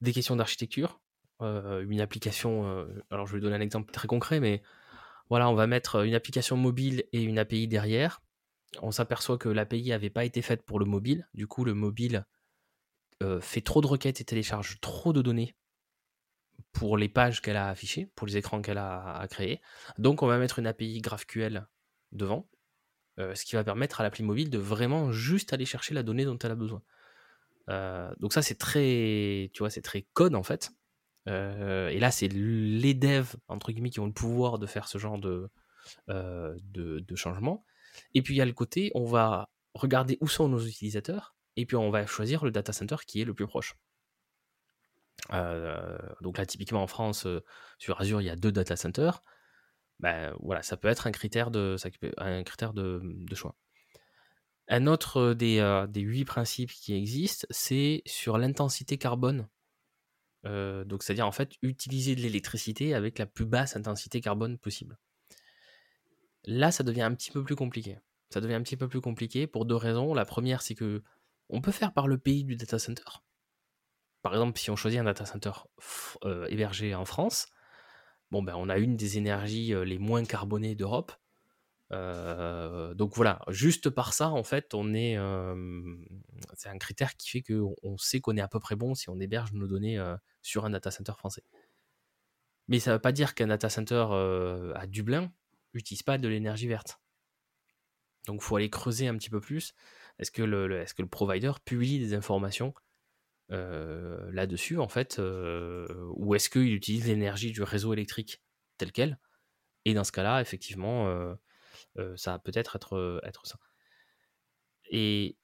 [0.00, 1.00] des questions d'architecture,
[1.42, 4.62] euh, une application, euh, alors je vais donner un exemple très concret, mais
[5.28, 8.22] voilà, on va mettre une application mobile et une API derrière.
[8.82, 12.24] On s'aperçoit que l'API n'avait pas été faite pour le mobile, du coup le mobile
[13.22, 15.54] euh, fait trop de requêtes et télécharge trop de données
[16.72, 19.60] pour les pages qu'elle a affichées, pour les écrans qu'elle a, créés.
[19.98, 21.66] Donc on va mettre une API GraphQL
[22.12, 22.48] devant,
[23.18, 26.38] ce qui va permettre à l'appli mobile de vraiment juste aller chercher la donnée dont
[26.38, 26.82] elle a besoin.
[27.70, 30.72] Euh, donc ça c'est très, tu vois, c'est très code en fait.
[31.28, 34.98] Euh, et là c'est les devs entre guillemets qui ont le pouvoir de faire ce
[34.98, 35.48] genre de,
[36.08, 37.64] euh, de, changement.
[38.14, 41.66] Et puis il y a le côté, on va regarder où sont nos utilisateurs et
[41.66, 43.76] puis on va choisir le data center qui est le plus proche.
[45.30, 47.26] donc là, typiquement en France,
[47.78, 49.22] sur Azure, il y a deux data centers.
[49.98, 51.76] Ben, voilà, ça peut être un critère de,
[52.16, 53.54] un critère de choix.
[54.68, 59.48] Un autre des, des huit principes qui existent, c'est sur l'intensité carbone
[60.44, 64.98] donc, c'est-à-dire en fait utiliser de l'électricité avec la plus basse intensité carbone possible.
[66.44, 67.98] Là, ça devient un petit peu plus compliqué.
[68.30, 70.14] Ça devient un petit peu plus compliqué pour deux raisons.
[70.14, 71.02] La première, c'est que
[71.50, 73.04] on peut faire par le pays du data center?
[74.22, 75.52] Par exemple, si on choisit un data center
[76.48, 77.46] hébergé en France,
[78.30, 81.12] bon ben on a une des énergies les moins carbonées d'Europe.
[81.90, 85.16] donc voilà, juste par ça, en fait, on est,
[86.54, 89.08] c'est un critère qui fait qu'on on sait qu'on est à peu près bon si
[89.10, 89.98] on héberge nos données
[90.42, 91.44] sur un data center français.
[92.68, 94.06] Mais ça ne veut pas dire qu'un data center
[94.74, 95.32] à Dublin
[95.74, 97.00] n'utilise pas de l'énergie verte.
[98.26, 99.74] Donc il faut aller creuser un petit peu plus.
[100.20, 102.74] Est-ce que le, provider publie des informations
[103.48, 108.40] là-dessus, en fait, ou est-ce qu'il utilise l'énergie du réseau électrique
[108.78, 109.18] tel quel?
[109.84, 111.34] Et dans ce cas-là, effectivement,
[112.16, 113.58] ça va peut-être être, être ça.
[114.90, 115.36] Et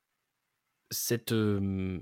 [0.91, 1.35] cette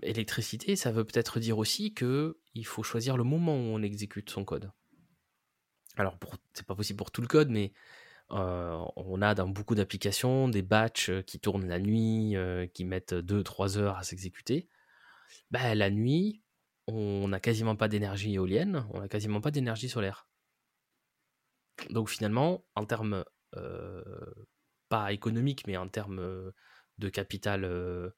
[0.02, 4.28] électricité, ça veut peut-être dire aussi que il faut choisir le moment où on exécute
[4.28, 4.70] son code.
[5.96, 6.18] Alors,
[6.52, 7.72] c'est pas possible pour tout le code, mais
[8.30, 12.36] on a dans beaucoup d'applications des batchs qui tournent la nuit,
[12.72, 14.68] qui mettent 2-3 heures à s'exécuter.
[15.50, 16.42] Bah, la nuit,
[16.86, 20.28] on n'a quasiment pas d'énergie éolienne, on n'a quasiment pas d'énergie solaire.
[21.90, 23.24] Donc finalement, en termes
[24.88, 26.52] pas économiques, mais en termes
[26.98, 28.12] de capital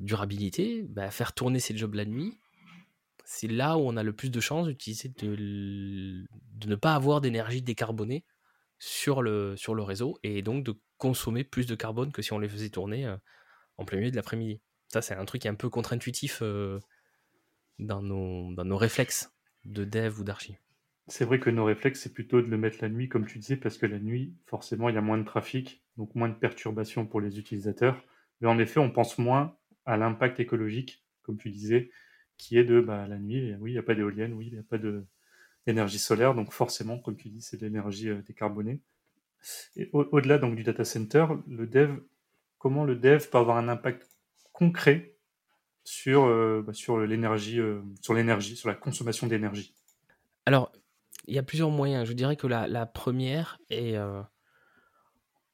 [0.00, 2.38] durabilité, bah, faire tourner ces jobs la nuit,
[3.24, 7.20] c'est là où on a le plus de chances d'utiliser de, de ne pas avoir
[7.20, 8.24] d'énergie décarbonée
[8.78, 12.38] sur le, sur le réseau et donc de consommer plus de carbone que si on
[12.38, 13.12] les faisait tourner
[13.76, 14.60] en plein milieu de l'après-midi.
[14.88, 16.42] Ça, c'est un truc un peu contre-intuitif
[17.78, 19.32] dans, nos, dans nos réflexes
[19.64, 20.56] de dev ou d'archi.
[21.08, 23.56] C'est vrai que nos réflexes, c'est plutôt de le mettre la nuit, comme tu disais,
[23.56, 27.06] parce que la nuit, forcément, il y a moins de trafic, donc moins de perturbations
[27.06, 28.04] pour les utilisateurs.
[28.40, 29.56] Mais en effet, on pense moins
[29.86, 31.90] à l'impact écologique, comme tu disais,
[32.36, 34.58] qui est de bah, la nuit, oui, il n'y a pas d'éolienne, oui, il n'y
[34.58, 34.78] a pas
[35.68, 38.80] d'énergie solaire, donc forcément, comme tu dis, c'est de l'énergie décarbonée.
[39.76, 42.00] Et au-delà du data center, le dev,
[42.58, 44.08] comment le dev peut avoir un impact
[44.52, 45.14] concret
[45.84, 49.74] sur, euh, bah, sur l'énergie, euh, sur l'énergie, sur la consommation d'énergie?
[50.46, 50.72] Alors,
[51.26, 52.08] il y a plusieurs moyens.
[52.08, 54.22] Je dirais que la, première est euh,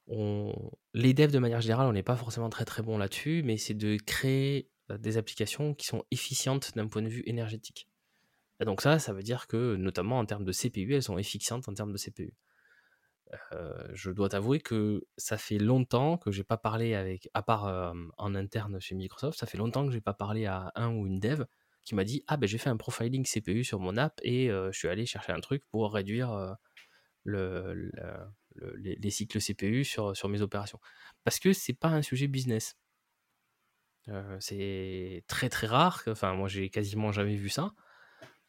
[0.07, 0.53] on...
[0.93, 3.73] les devs de manière générale, on n'est pas forcément très très bon là-dessus, mais c'est
[3.73, 7.89] de créer des applications qui sont efficientes d'un point de vue énergétique.
[8.61, 11.73] Donc ça, ça veut dire que notamment en termes de CPU, elles sont efficientes en
[11.73, 12.33] termes de CPU
[13.93, 18.35] je dois t'avouer que ça fait longtemps que j'ai pas parlé avec, à part en
[18.35, 21.43] interne chez Microsoft, ça fait longtemps que j'ai pas parlé à un ou une dev
[21.83, 24.77] qui m'a dit ah ben j'ai fait un profiling CPU sur mon app et je
[24.77, 26.55] suis allé chercher un truc pour réduire
[27.23, 27.91] le,
[28.77, 30.79] les, cycles CPU sur, sur mes opérations.
[31.23, 32.77] Parce que c'est pas un sujet business.
[34.39, 37.73] c'est très très rare, enfin moi j'ai quasiment jamais vu ça.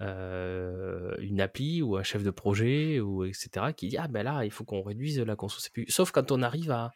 [0.03, 4.45] Euh, une appli ou un chef de projet ou etc qui dit ah ben là
[4.45, 6.93] il faut qu'on réduise la consommation sauf quand on arrive à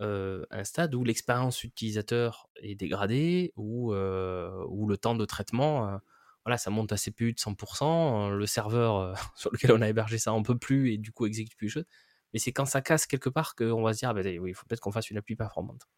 [0.00, 5.98] euh, un stade où l'expérience utilisateur est dégradée ou euh, où le temps de traitement
[6.44, 10.32] voilà ça monte à CPU de 100% le serveur sur lequel on a hébergé ça
[10.32, 11.86] en peut plus et du coup exécute plus les choses.
[12.32, 14.54] Mais c'est quand ça casse quelque part qu'on va se dire ah ben, oui, il
[14.54, 15.88] faut peut-être qu'on fasse une appli performante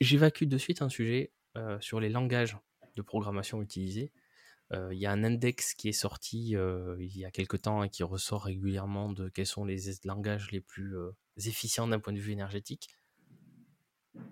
[0.00, 1.30] j'évacue de suite un sujet
[1.78, 2.56] sur les langages
[2.96, 4.12] de programmation utilisée.
[4.72, 7.82] Euh, il y a un index qui est sorti euh, il y a quelques temps
[7.82, 11.10] et qui ressort régulièrement de quels sont les langages les plus euh,
[11.44, 12.88] efficients d'un point de vue énergétique.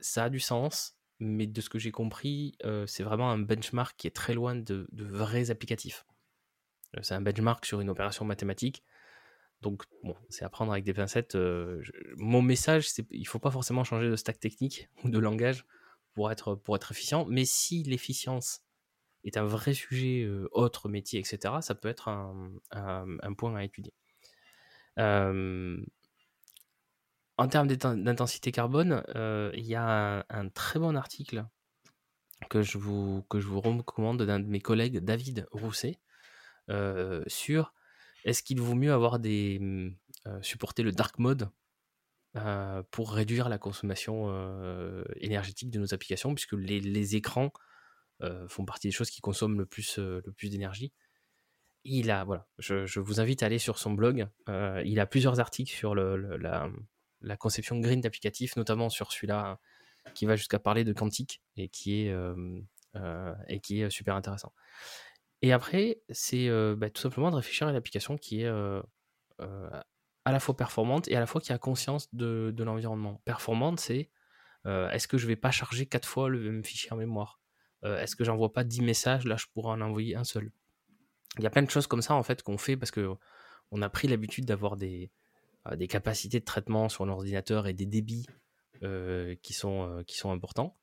[0.00, 2.56] Ça a du sens, mais de ce que j'ai compris,
[2.86, 6.04] c'est vraiment un benchmark qui est très loin de, vrais applicatifs.
[7.00, 8.82] c'est un benchmark sur une opération mathématique.
[9.62, 11.36] Donc, bon, c'est à prendre avec des pincettes.
[12.16, 15.64] mon message, c'est il ne faut pas forcément changer de stack technique ou de langage
[16.18, 17.26] pour être, pour être efficient.
[17.26, 18.62] Mais si l'efficience
[19.22, 23.94] est un vrai sujet, autre métier, etc., ça peut être un, un, point à étudier.
[24.96, 25.76] en
[27.48, 29.04] termes d'intensité carbone,
[29.54, 31.46] il y a un, très bon article
[32.50, 36.00] que je vous, que je vous recommande d'un de mes collègues, David Rousset,
[37.28, 37.74] sur
[38.24, 39.94] est-ce qu'il vaut mieux avoir des
[40.42, 41.48] supporter le dark mode
[42.36, 47.50] euh, pour réduire la consommation euh, énergétique de nos applications, puisque les, écrans
[48.22, 50.92] euh, font partie des choses qui consomment le plus, le plus d'énergie.
[51.84, 54.28] Il a, voilà, je, vous invite à aller sur son blog.
[54.84, 56.68] il a plusieurs articles sur la,
[57.38, 59.58] conception green d'applicatifs, notamment sur celui-là
[60.14, 62.14] qui va jusqu'à parler de quantique et qui est,
[63.48, 64.52] et qui est super intéressant.
[65.40, 68.50] Et après, c'est bah, tout simplement de réfléchir à l'application qui est
[70.28, 73.20] à la fois performante et à la fois qui a conscience de, l'environnement.
[73.24, 74.10] Performante, c'est
[74.66, 77.40] euh, est-ce que je vais pas charger quatre fois le même fichier en mémoire?
[77.84, 79.24] Est-ce que j'envoie pas 10 messages?
[79.24, 80.50] Là, je pourrais en envoyer un seul.
[81.38, 83.14] Il y a plein de choses comme ça en fait qu'on fait parce que
[83.70, 85.12] on a pris l'habitude d'avoir des,
[85.76, 88.26] des capacités de traitement sur l'ordinateur et des débits
[88.80, 90.76] qui, sont, qui sont importants.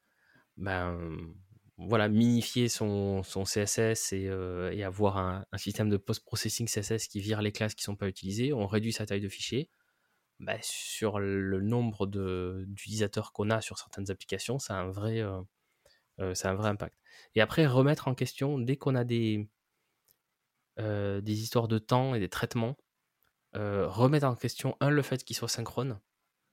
[0.55, 1.17] Ben,
[1.77, 4.29] voilà, minifier son, CSS et,
[4.71, 8.07] et avoir un, système de post-processing CSS qui vire les classes qui ne sont pas
[8.07, 9.69] utilisées, on réduit sa taille de fichier.
[10.39, 15.21] Ben, sur le nombre d'utilisateurs qu'on a sur certaines applications, ça a un vrai,
[16.33, 16.97] ça a un vrai impact.
[17.35, 19.49] Et après, remettre en question, dès qu'on a des,
[20.77, 22.77] des histoires de temps et des traitements,
[23.53, 25.99] remettre en question, un, le fait qu'il soit synchrone.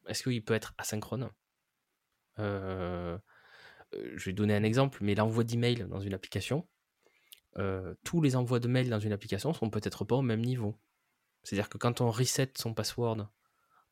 [0.08, 1.30] Est-ce qu'il peut être asynchrone?
[4.14, 6.68] Je vais donner un exemple, mais l'envoi d'email dans une application,
[8.04, 10.78] tous les envois de mail dans une application sont peut-être pas au même niveau.
[11.42, 13.28] C'est-à-dire que quand on reset son password,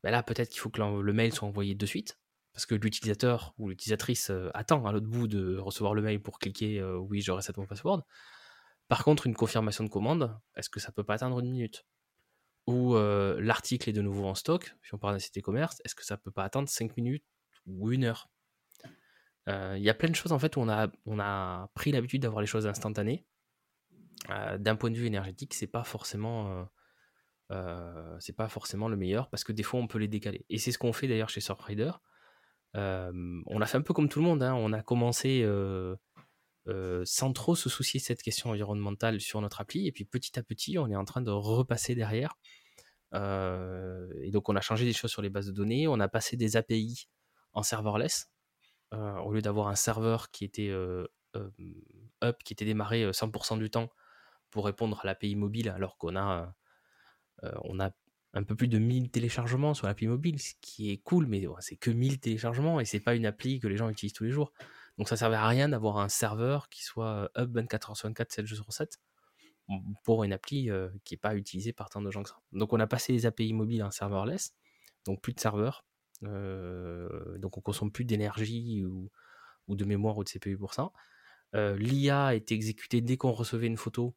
[0.02, 2.18] ben là peut-être qu'il faut que le mail soit envoyé de suite,
[2.52, 6.82] parce que l'utilisateur ou l'utilisatrice attend à l'autre bout de recevoir le mail pour cliquer
[6.82, 8.02] oui je reset mon password.
[8.88, 11.84] Par contre, une confirmation de commande, est-ce que ça peut pas atteindre une minute?
[12.66, 16.04] Ou l'article est de nouveau en stock, si on parle d'un site e-commerce, est-ce que
[16.04, 17.24] ça peut pas attendre 5 minutes
[17.66, 18.30] ou une heure?
[19.76, 20.68] Il y a plein de choses en fait où on
[21.18, 23.26] a, pris l'habitude d'avoir les choses instantanées.
[24.28, 26.68] D'un point de vue énergétique, c'est pas forcément
[28.20, 30.44] c'est pas forcément le meilleur parce que des fois on peut les décaler.
[30.50, 31.90] Et c'est ce qu'on fait d'ailleurs chez Surfrider.
[32.74, 34.42] on a fait un peu comme tout le monde.
[34.42, 34.54] Hein.
[34.54, 35.44] On a commencé
[36.68, 39.86] euh, sans trop se soucier de cette question environnementale sur notre appli.
[39.86, 42.36] Et puis petit à petit, on est en train de repasser derrière.
[43.14, 46.06] Euh, et donc on a changé des choses sur les bases de données, on a
[46.06, 47.08] passé des API
[47.52, 48.30] en serverless.
[48.92, 50.70] Euh, au lieu d'avoir un serveur qui était
[52.22, 53.90] up, qui était démarré 100% du temps
[54.50, 56.54] pour répondre à l'API mobile, alors qu'on a,
[58.32, 61.76] un peu plus de 1000 téléchargements sur l'API mobile, ce qui est cool, mais c'est
[61.76, 64.52] que 1000 téléchargements et c'est pas une appli que les gens utilisent tous les jours.
[64.98, 68.46] Donc ça servait à rien d'avoir un serveur qui soit up 24h sur 24, 7
[68.46, 69.00] jours sur 7
[70.02, 70.68] pour une appli
[71.04, 72.40] qui n'est pas utilisée par tant de gens que ça.
[72.52, 74.54] Donc on a passé les API mobiles en serverless,
[75.06, 75.84] donc plus de serveurs,
[76.22, 79.10] donc on consomme plus d'énergie ou,
[79.68, 80.92] de mémoire ou de CPU pour ça.
[81.54, 84.14] L'IA est exécutée dès qu'on recevait une photo.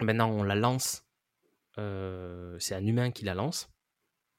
[0.00, 1.06] Maintenant on la lance,
[1.76, 3.70] c'est un humain qui la lance,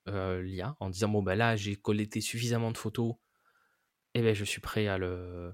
[0.07, 3.15] l'IA, en disant bon ben là j'ai collecté suffisamment de photos
[4.13, 5.53] eh ben, je suis prêt à le,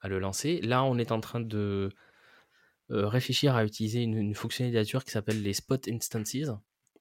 [0.00, 0.60] à le lancer.
[0.60, 1.90] Là, on est en train de
[2.90, 6.50] euh, réfléchir à utiliser une, fonctionnalité qui s'appelle les Spot Instances.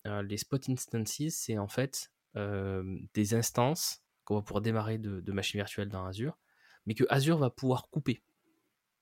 [0.07, 5.31] Euh, les Spot Instances, c'est en fait euh, des instances qu'on va pouvoir démarrer de,
[5.31, 6.37] machines virtuelles dans Azure,
[6.85, 8.23] mais que Azure va pouvoir couper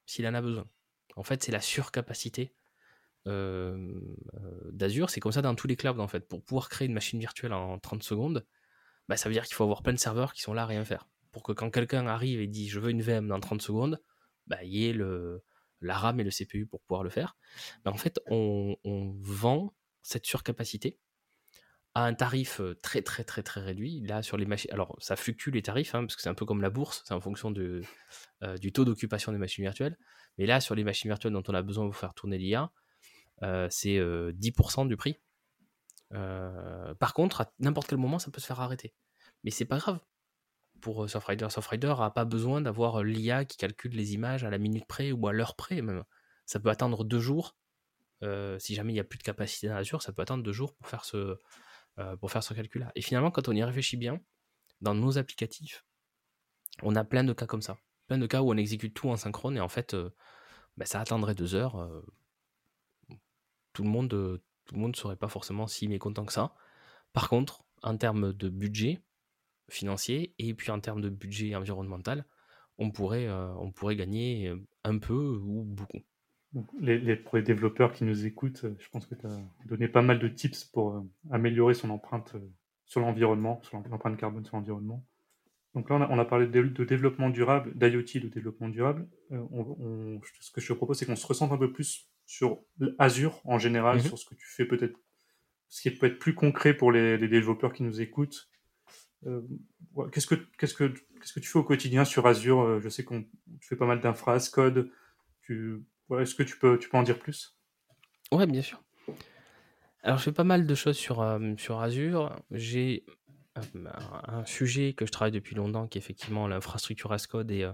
[0.05, 0.67] s'il en a besoin.
[1.15, 2.53] En fait, c'est la surcapacité
[3.25, 5.09] d'Azure.
[5.09, 6.27] C'est comme ça dans tous les clouds, en fait.
[6.27, 8.45] Pour pouvoir créer une machine virtuelle en 30 secondes,
[9.07, 10.83] bah, ça veut dire qu'il faut avoir plein de serveurs qui sont là à rien
[10.83, 14.01] faire pour que quand quelqu'un arrive et dit je veux une VM dans 30 secondes,
[14.47, 15.43] bah, il y ait le,
[15.81, 17.37] la RAM et le CPU pour pouvoir le faire.
[17.83, 18.75] Bah, en fait, on,
[19.21, 20.97] vend cette surcapacité
[21.95, 24.01] à un tarif très très très très réduit.
[24.01, 26.45] Là, sur les machines, alors ça fluctue les tarifs, hein, parce que c'est un peu
[26.45, 27.81] comme la bourse, c'est en fonction de,
[28.59, 29.97] du taux d'occupation des machines virtuelles.
[30.37, 32.71] Mais là, sur les machines virtuelles dont on a besoin pour faire tourner l'IA,
[33.69, 35.17] c'est 10% du prix.
[36.11, 38.93] par contre, à n'importe quel moment, ça peut se faire arrêter.
[39.43, 39.99] Mais c'est pas grave,
[40.81, 41.49] pour Surfrider.
[41.49, 45.27] Surfrider n'a pas besoin d'avoir l'IA qui calcule les images à la minute près ou
[45.27, 46.03] à l'heure près même.
[46.45, 47.57] Ça peut attendre deux jours.
[48.21, 50.75] si jamais il n'y a plus de capacité dans Azure, ça peut attendre deux jours
[50.75, 51.37] pour faire ce,
[52.19, 52.91] pour faire ce calcul-là.
[52.95, 54.21] Et finalement, quand on y réfléchit bien,
[54.81, 55.83] dans nos applicatifs,
[56.81, 57.77] on a plein de cas comme ça.
[58.07, 59.95] Plein de cas où on exécute tout en synchrone et en fait,
[60.77, 61.91] bah, ça attendrait deux heures.
[63.73, 66.53] tout le monde tout le monde ne serait pas forcément si mécontent que ça.
[67.11, 69.01] Par contre, en termes de budget,
[69.67, 72.25] financier et puis en termes de budget environnemental,
[72.79, 76.01] euh, on pourrait gagner un peu ou beaucoup.
[76.79, 80.19] Les, pour les développeurs qui nous écoutent, je pense que tu as donné pas mal
[80.19, 82.39] de tips pour euh, améliorer son empreinte euh,
[82.85, 85.05] sur l'environnement, sur l'empreinte carbone sur l'environnement.
[85.75, 89.07] Donc là, on a, parlé de, développement durable, d'IoT, de développement durable.
[89.29, 92.59] ce que je te propose, c'est qu'on se ressente un peu plus sur
[92.97, 94.99] Azure en général, mmh sur ce que tu fais peut-être,
[95.67, 98.49] ce qui peut être plus concret pour les développeurs qui nous écoutent,
[99.27, 99.41] euh,
[100.11, 102.61] qu'est-ce que qu'est-ce que qu'est-ce que tu fais au quotidien sur Azure?
[102.61, 104.89] Euh, Je sais qu'on tu fais pas mal d'infras, code.
[105.41, 105.83] Tu,
[106.17, 107.55] est-ce que tu peux en dire plus?
[108.31, 108.81] Ouais, bien sûr.
[110.01, 112.35] Alors, je fais pas mal de choses sur, euh, Azure.
[112.51, 113.05] J'ai
[113.55, 117.69] un, sujet que je travaille depuis longtemps qui est effectivement l'infrastructure as code et,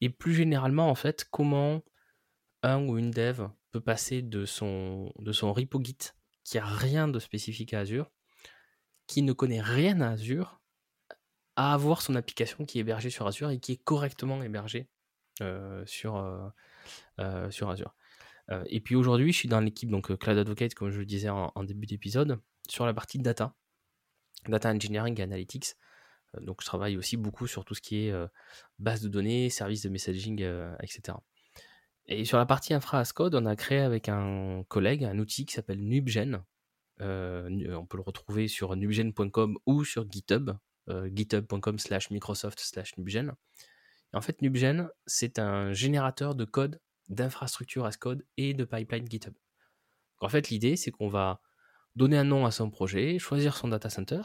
[0.00, 1.82] et plus généralement, en fait, comment
[2.62, 6.12] un ou une dev peut passer de son, de repo Git
[6.44, 8.10] qui a rien de spécifique à Azure,
[9.06, 10.60] qui ne connaît rien à Azure,
[11.56, 14.88] à avoir son application qui est hébergée sur Azure et qui est correctement hébergée
[15.86, 16.52] sur,
[17.50, 17.94] sur Azure.
[18.66, 21.64] et puis aujourd'hui, je suis dans l'équipe donc Cloud Advocate, comme je le disais en,
[21.64, 23.54] début d'épisode, sur la partie data,
[24.48, 25.74] data engineering et analytics.
[26.40, 28.14] donc je travaille aussi beaucoup sur tout ce qui est
[28.78, 30.42] base de données, services de messaging,
[30.82, 31.18] etc.
[32.08, 35.44] Et sur la partie infra as code, on a créé avec un collègue un outil
[35.44, 36.42] qui s'appelle Nubgen.
[37.00, 40.52] on peut le retrouver sur nubgen.com ou sur GitHub,
[40.88, 43.34] github.com slash Microsoft slash Nubgen.
[44.12, 49.34] En fait, Nubgen, c'est un générateur de code, d'infrastructure as code et de pipeline GitHub.
[50.20, 51.40] en fait, l'idée, c'est qu'on va
[51.96, 54.22] donner un nom à son projet, choisir son data center,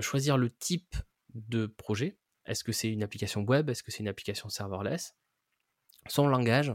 [0.00, 0.94] choisir le type
[1.34, 2.18] de projet.
[2.46, 3.70] Est-ce que c'est une application web?
[3.70, 5.14] Est-ce que c'est une application serverless?
[6.08, 6.74] Son langage.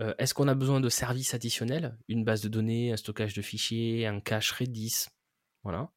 [0.00, 1.96] Euh, est-ce qu'on a besoin de services additionnels?
[2.08, 5.06] Une base de données, un stockage de fichiers, un cache Redis
[5.62, 5.92] Voilà.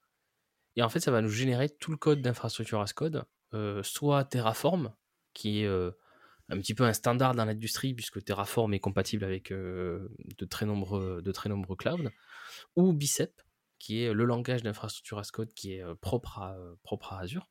[0.75, 3.23] Et en fait, ça va nous générer tout le code d'infrastructure as code, euh,
[3.83, 4.93] soit Terraform,
[5.33, 5.91] qui est euh,
[6.49, 10.09] un petit peu un standard dans l'industrie, puisque Terraform est compatible avec de,
[10.49, 12.09] très nombreux, de très nombreux clouds,
[12.75, 13.41] ou Bicep,
[13.79, 17.49] qui est le langage d'infrastructure as code qui est propre à, Azure.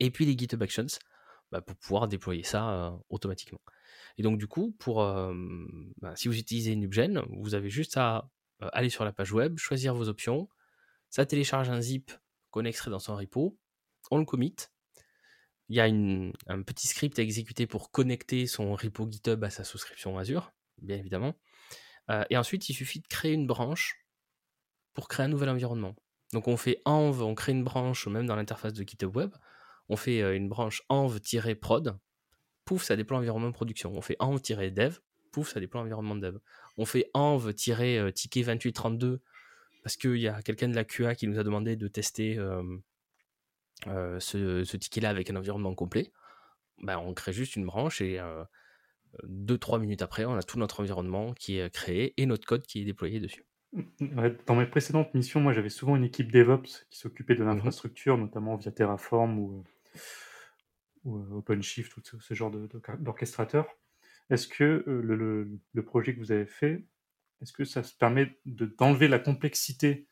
[0.00, 0.86] Et puis les GitHub Actions,
[1.52, 3.60] bah, pour pouvoir déployer ça automatiquement.
[4.16, 8.30] Et donc du coup, bah, si vous utilisez Nubgen, vous avez juste à
[8.60, 10.48] aller sur la page web, choisir vos options,
[11.10, 12.10] ça télécharge un zip
[12.50, 13.58] qu'on extrait dans son repo,
[14.10, 14.56] on le commit,
[15.68, 19.64] il y a un petit script à exécuter pour connecter son repo GitHub à sa
[19.64, 21.34] souscription Azure, bien évidemment.
[22.30, 24.04] et ensuite, il suffit de créer une branche
[24.92, 25.96] pour créer un nouvel environnement.
[26.32, 29.34] Donc on fait env, on crée une branche même dans l'interface de GitHub Web
[29.88, 31.98] on fait euh, une branche env-prod,
[32.64, 33.92] pouf, ça déploie l'environnement de production.
[33.94, 34.98] On fait env-dev,
[35.32, 36.38] pouf, ça déploie l'environnement de dev.
[36.76, 39.20] On fait env-ticket 2832
[39.82, 42.62] parce qu'il y a quelqu'un de la QA qui nous a demandé de tester euh,
[43.86, 46.12] euh, ce, ticket-là avec un environnement complet.
[46.82, 48.20] Ben, on crée juste une branche et
[49.22, 52.80] 2-3 minutes après, on a tout notre environnement qui est créé et notre code qui
[52.80, 53.44] est déployé dessus.
[54.46, 58.16] Dans mes précédentes missions, moi j'avais souvent une équipe DevOps qui s'occupait de mmh l'infrastructure,
[58.18, 59.64] notamment via Terraform ou,
[61.04, 62.52] ou OpenShift, tout ce, genre
[63.00, 63.66] d'orchestrateur.
[64.30, 66.84] Est-ce que le, projet que vous avez fait,
[67.42, 70.06] est-ce que ça se permet d'enlever la complexité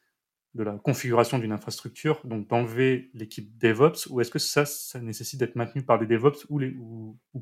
[0.54, 5.40] de la configuration d'une infrastructure, donc d'enlever l'équipe DevOps, ou est-ce que ça, ça nécessite
[5.40, 6.76] d'être maintenu par des DevOps ou, les,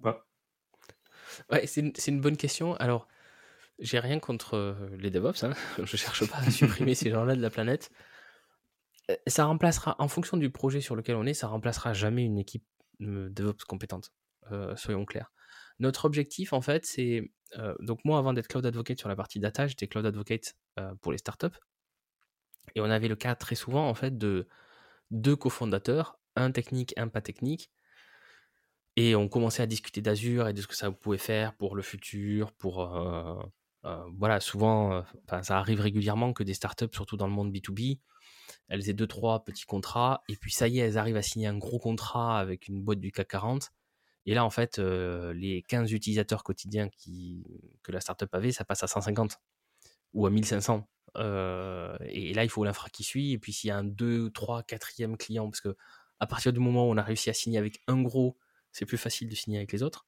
[0.01, 0.29] pas?
[1.51, 2.75] Ouais, c'est une, bonne question.
[2.77, 3.09] Alors,
[3.79, 5.55] j'ai rien contre les DevOps, hein.
[5.83, 7.91] je cherche pas à supprimer ces gens-là de la planète.
[9.27, 12.65] Ça remplacera, en fonction du projet sur lequel on est, ça remplacera jamais une équipe
[13.01, 14.13] DevOps compétente,
[14.77, 15.33] soyons clairs.
[15.81, 17.33] Notre objectif, en fait, c'est.
[17.81, 20.55] donc, moi, avant d'être Cloud Advocate sur la partie data, j'étais Cloud Advocate
[21.01, 21.59] pour les startups.
[22.75, 24.49] Et on avait le cas très souvent, en fait, de
[25.11, 27.71] deux cofondateurs, un technique, un pas technique.
[28.97, 31.83] Et on commençait à discuter d'Azure et de ce que ça pouvait faire pour le
[31.83, 32.87] futur, pour,
[34.19, 35.05] voilà, souvent,
[35.43, 38.01] ça arrive régulièrement que des startups, surtout dans le monde B2B,
[38.69, 41.47] elles aient deux, trois petits contrats, et puis ça y est, elles arrivent à signer
[41.47, 43.71] un gros contrat avec une boîte du CAC 40.
[44.27, 47.45] Et là, en fait, les 15 utilisateurs quotidiens qui,
[47.83, 49.39] que la startup avait, ça passe à 150
[50.13, 50.87] ou à 1500.
[51.17, 53.33] Et là, il faut l'infra qui suit.
[53.33, 55.77] Et puis, s'il y a un 2, 3, 4e client, parce que
[56.21, 58.39] à partir du moment où on a réussi à signer avec un gros,
[58.73, 60.07] c'est plus facile de signer avec les autres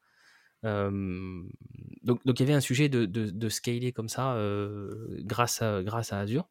[0.63, 4.37] donc, il y avait un sujet de, de, scaler comme ça
[5.19, 6.49] grâce, à, grâce à Azure.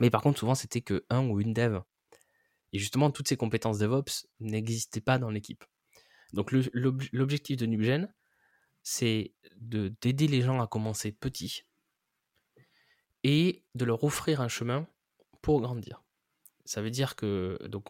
[0.00, 1.80] Mais par contre, souvent, c'était que un ou une dev.
[2.72, 5.64] Et justement, toutes ces compétences DevOps n'existaient pas dans l'équipe.
[6.32, 8.12] Donc, l'objectif de Nubgen,
[8.82, 11.62] c'est d'aider les gens à commencer petit
[13.24, 14.86] et de leur offrir un chemin
[15.42, 16.02] pour grandir.
[16.64, 17.88] Ça veut dire que donc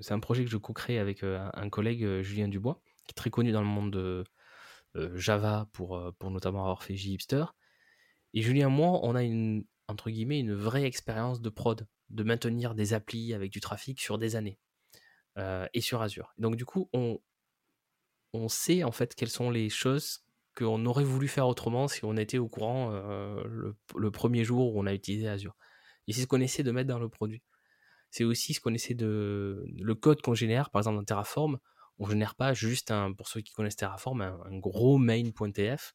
[0.00, 2.80] c'est un projet que je co-crée avec un collègue Julien Dubois
[3.14, 4.24] très connu dans le monde de
[4.96, 7.44] euh, Java pour, euh, pour notamment avoir fait Hipster.
[8.34, 12.74] Et Julien moi, on a une, entre guillemets, une vraie expérience de prod, de maintenir
[12.74, 14.58] des applis avec du trafic sur des années
[15.38, 16.32] euh, et sur Azure.
[16.38, 17.20] Donc du coup, on,
[18.32, 20.24] on sait en fait quelles sont les choses
[20.64, 24.86] qu'on aurait voulu faire autrement si on était au courant le, premier jour où on
[24.86, 25.56] a utilisé Azure.
[26.06, 27.42] Et c'est ce qu'on essaie de mettre dans le produit.
[28.10, 29.64] C'est aussi ce qu'on essaie de...
[29.78, 31.58] Le code qu'on génère, par exemple dans Terraform,
[31.98, 35.94] on génère pas juste un, pour ceux qui connaissent Terraform, un, gros main.tf.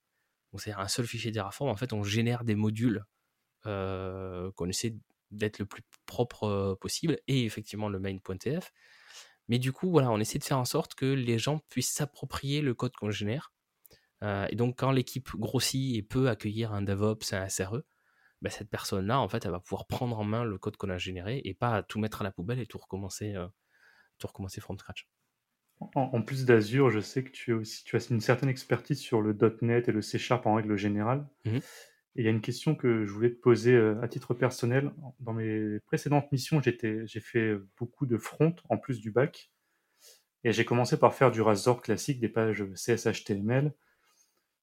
[0.52, 1.70] Donc c'est un seul fichier Terraform.
[1.70, 3.04] En fait, on génère des modules
[3.66, 4.96] euh, qu'on essaie
[5.32, 8.72] d'être le plus propre euh, possible et effectivement le main.tf.
[9.48, 12.62] Mais du coup, voilà, on essaie de faire en sorte que les gens puissent s'approprier
[12.62, 13.52] le code qu'on génère.
[14.26, 17.84] Euh, et donc, quand l'équipe grossit et peut accueillir un DevOps, un SRE,
[18.42, 20.98] bah, cette personne-là, en fait, elle va pouvoir prendre en main le code qu'on a
[20.98, 23.36] généré et pas tout mettre à la poubelle et tout recommencer,
[24.18, 25.08] tout recommencer from scratch.
[25.80, 29.38] En, plus d'Azure, je sais que tu, aussi, tu as une certaine expertise sur le
[29.62, 31.28] .NET et le C Sharp en règle générale.
[32.16, 34.92] Et il y a une question que je voulais te poser euh, à titre personnel.
[35.20, 39.52] Dans mes précédentes missions, j'ai fait beaucoup de front en plus du bac.
[40.46, 43.74] Et j'ai commencé par faire du Razor classique, des pages CSHTML.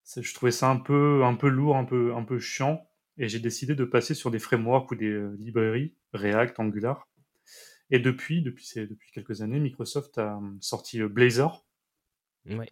[0.04, 2.86] Je trouvais ça un peu, un peu lourd, un peu, un peu chiant.
[3.18, 7.08] Et j'ai décidé de passer sur des frameworks ou des euh, librairies, React, Angular.
[7.90, 11.66] Et depuis, depuis, depuis quelques années, Microsoft a hum, sorti euh, Blazor.
[12.46, 12.66] Oui.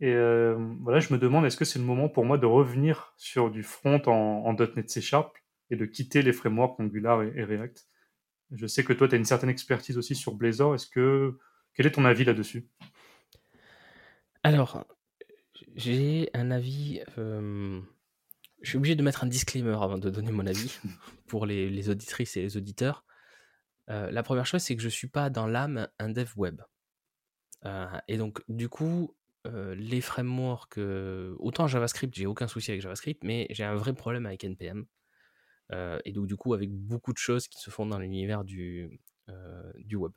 [0.00, 3.14] Et euh, voilà, je me demande, est-ce que c'est le moment pour moi de revenir
[3.16, 5.36] sur du front en, .NET C Sharp
[5.70, 7.86] et de quitter les frameworks Angular et, React?
[8.52, 10.74] Je sais que toi, tu as une certaine expertise aussi sur Blazor.
[10.74, 11.38] Est-ce que
[11.74, 12.68] quel est ton avis là-dessus?
[14.42, 14.86] Alors,
[15.74, 17.00] j'ai un avis.
[17.18, 17.80] Euh,
[18.62, 20.78] je suis obligé de mettre un disclaimer avant de donner mon avis
[21.26, 23.04] pour les auditrices et les auditeurs.
[23.88, 26.62] Euh, la première chose, c'est que je suis pas dans l'âme un dev web.
[27.64, 29.14] Euh, et donc, du coup,
[29.76, 30.78] les frameworks,
[31.38, 34.86] autant JavaScript, j'ai aucun souci avec JavaScript, mais j'ai un vrai problème avec NPM.
[35.72, 38.90] et donc, du coup, avec beaucoup de choses qui se font dans l'univers du,
[39.76, 40.10] du web.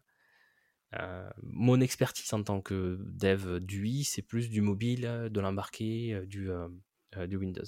[1.43, 6.49] Mon expertise en tant que dev d'UI, c'est plus du mobile, de l'embarqué, du,
[7.27, 7.65] du Windows.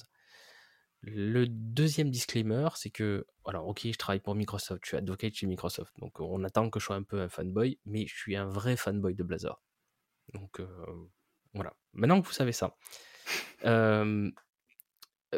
[1.03, 5.47] Le deuxième disclaimer, c'est que, alors ok, je travaille pour Microsoft, je suis advocate chez
[5.47, 8.45] Microsoft, donc on attend que je sois un peu un fanboy, mais je suis un
[8.45, 9.63] vrai fanboy de Blazor.
[10.35, 10.67] Donc euh,
[11.55, 12.75] voilà, maintenant que vous savez ça.
[13.63, 14.31] Euh,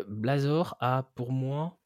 [0.07, 1.77] Blazor a pour moi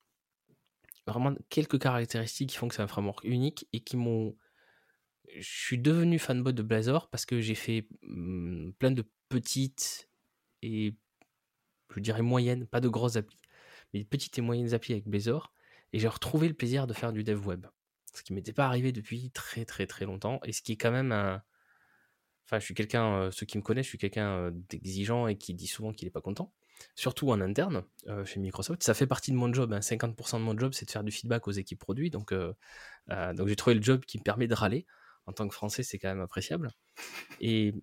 [1.08, 4.38] vraiment quelques caractéristiques qui font que c'est un framework unique et qui m'ont...
[5.40, 10.10] Je suis devenu fanboy de Blazor parce que j'ai fait mmh, plein de petites
[10.62, 10.96] et
[11.96, 13.38] je dirais moyennes, pas de grosses applis
[13.94, 15.54] mais petites et moyennes applis avec Blazor,
[15.94, 17.66] et j'ai retrouvé le plaisir de faire du dev web.
[18.14, 20.92] Ce qui m'était pas arrivé depuis très très très longtemps, et ce qui est quand
[20.92, 21.42] même un...
[22.46, 25.38] Enfin, je suis quelqu'un, euh, ceux qui me connaissent, je suis quelqu'un euh, d'exigeant et
[25.38, 26.54] qui dit souvent qu'il n'est pas content,
[26.96, 28.84] surtout en interne euh, chez Microsoft.
[28.84, 30.40] Ça fait partie de mon job, 50% hein.
[30.40, 33.76] de mon job, c'est de faire du feedback aux équipes produits, donc, donc j'ai trouvé
[33.76, 34.86] le job qui me permet de râler.
[35.28, 36.72] En tant que Français, c'est quand même appréciable.
[37.40, 37.74] Et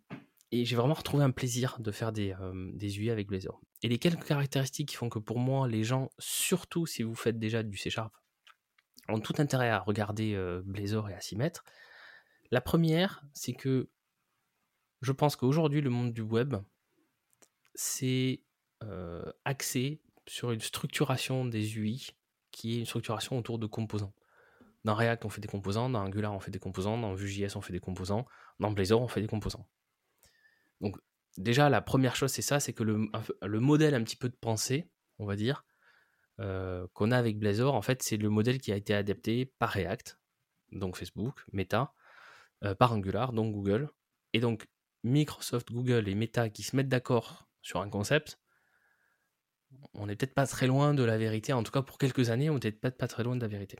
[0.51, 2.34] j'ai vraiment retrouvé un plaisir de faire des,
[2.80, 3.61] UI avec Blazor.
[3.82, 7.38] Et les quelques caractéristiques qui font que pour moi, les gens, surtout si vous faites
[7.38, 8.14] déjà du C Sharp,
[9.09, 11.64] ont tout intérêt à regarder Blazor et à s'y mettre.
[12.51, 13.90] La première, c'est que
[15.03, 16.57] je pense qu'aujourd'hui, le monde du web,
[17.74, 18.42] c'est
[19.45, 22.07] axé sur une structuration des UI
[22.51, 24.14] qui est une structuration autour de composants.
[24.85, 27.61] Dans React, on fait des composants, dans Angular, on fait des composants, dans Vue.js, on
[27.61, 28.26] fait des composants,
[28.61, 29.66] dans Blazor, on fait des composants.
[30.80, 30.97] Donc
[31.39, 33.09] déjà, la première chose, c'est ça, c'est que le,
[33.43, 35.64] le, modèle un petit peu de pensée, on va dire,
[36.41, 39.70] euh, qu'on a avec Blazor, en fait, c'est le modèle qui a été adapté par
[39.70, 40.18] React,
[40.72, 41.95] donc Facebook, Meta,
[42.64, 43.89] euh, par Angular, donc Google.
[44.32, 44.66] Et donc
[45.03, 48.39] Microsoft, Google et Meta qui se mettent d'accord sur un concept,
[49.95, 52.51] on n'est peut-être pas très loin de la vérité, en tout cas pour quelques années,
[52.51, 53.78] on n'est peut-être pas très loin de la vérité.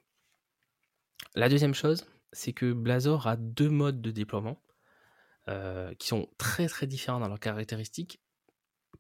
[1.35, 4.61] La deuxième chose, c'est que Blazor a deux modes de déploiement.
[5.49, 8.23] Euh, qui sont très très différents dans leurs caractéristiques,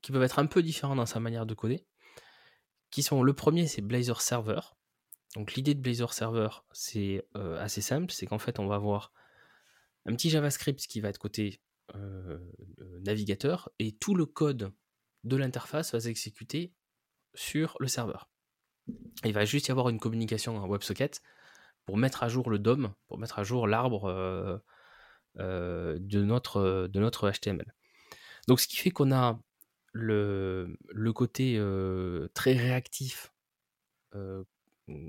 [0.02, 1.86] qui peuvent être un peu différents dans sa manière de coder.
[2.90, 4.60] Qui sont le premier, c'est Blazor Server.
[5.36, 9.14] Donc l'idée de Blazor Server, c'est euh, assez simple, c'est qu'en fait on va avoir
[10.04, 11.62] un petit JavaScript qui va être côté
[11.94, 12.38] euh,
[13.00, 14.70] navigateur et tout le code
[15.24, 16.74] de l'interface va s'exécuter
[17.32, 18.28] sur le serveur.
[19.24, 21.22] Il va juste y avoir une communication en WebSocket
[21.86, 24.62] pour mettre à jour le DOM, pour mettre à jour l'arbre
[25.40, 27.74] euh, de, notre, de notre HTML.
[28.46, 29.40] Donc ce qui fait qu'on a
[29.92, 30.76] le,
[31.12, 33.32] côté euh, très réactif,
[34.14, 34.44] euh,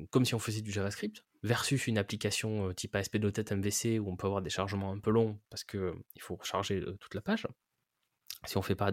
[0.09, 4.25] comme si on faisait du JavaScript, versus une application type ASP.NET MVC où on peut
[4.25, 7.45] avoir des chargements un peu longs parce qu'il il faut recharger toute la page.
[8.45, 8.91] Si on ne fait pas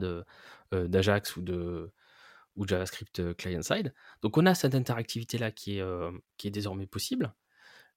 [0.70, 1.90] d'Ajax ou de,
[2.59, 3.94] JavaScript client-side.
[4.20, 7.34] Donc on a cette interactivité-là qui est désormais possible.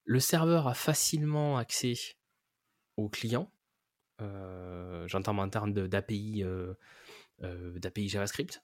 [0.06, 1.96] Le serveur a facilement accès
[2.96, 3.52] aux clients.
[4.22, 6.74] Euh, j'entends en termes d'API euh,
[7.44, 8.64] euh, d'API JavaScript.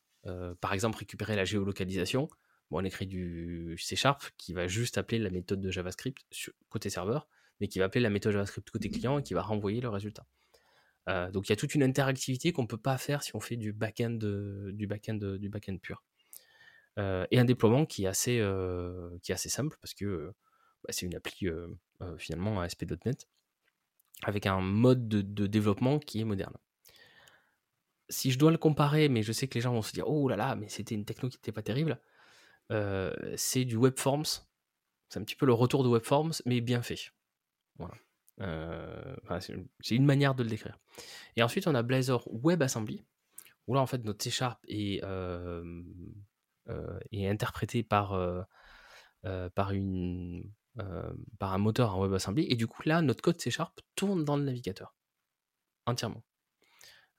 [0.61, 2.29] par exemple, récupérer la géolocalisation.
[2.69, 6.21] Bon, on écrit du C Sharp qui va juste appeler la méthode de JavaScript
[6.69, 7.27] côté serveur,
[7.59, 10.25] mais qui va appeler la méthode JavaScript côté client et qui va renvoyer le résultat.
[11.33, 13.57] donc il y a toute une interactivité qu'on ne peut pas faire si on fait
[13.57, 16.03] du back-end du back du pur.
[16.97, 18.39] et un déploiement qui est assez
[19.49, 20.33] simple parce que
[20.83, 21.47] bah, c'est une appli
[22.17, 23.27] finalement ASP.NET
[24.23, 26.55] avec un mode de, développement qui est moderne.
[28.09, 30.27] Si je dois le comparer, mais je sais que les gens vont se dire oh
[30.27, 31.99] là là, mais c'était une techno qui n'était pas terrible,
[32.71, 34.43] euh, c'est du WebForms.
[35.09, 37.11] C'est un petit peu le retour de WebForms, mais bien fait.
[37.77, 37.93] Voilà.
[38.41, 39.15] Euh,
[39.79, 40.77] c'est une manière de le décrire.
[41.35, 43.03] Et ensuite, on a Blazor WebAssembly,
[43.67, 45.83] où là, en fait, notre C Sharp est, euh,
[47.11, 48.17] est interprété par,
[49.55, 50.49] par, une,
[51.39, 52.45] par un moteur en WebAssembly.
[52.49, 54.95] Et du coup, là, notre code C Sharp tourne dans le navigateur,
[55.85, 56.23] entièrement.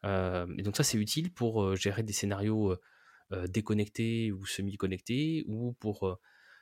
[0.05, 2.77] et donc ça, c'est utile pour gérer des scénarios
[3.49, 6.19] déconnectés ou semi-connectés, ou pour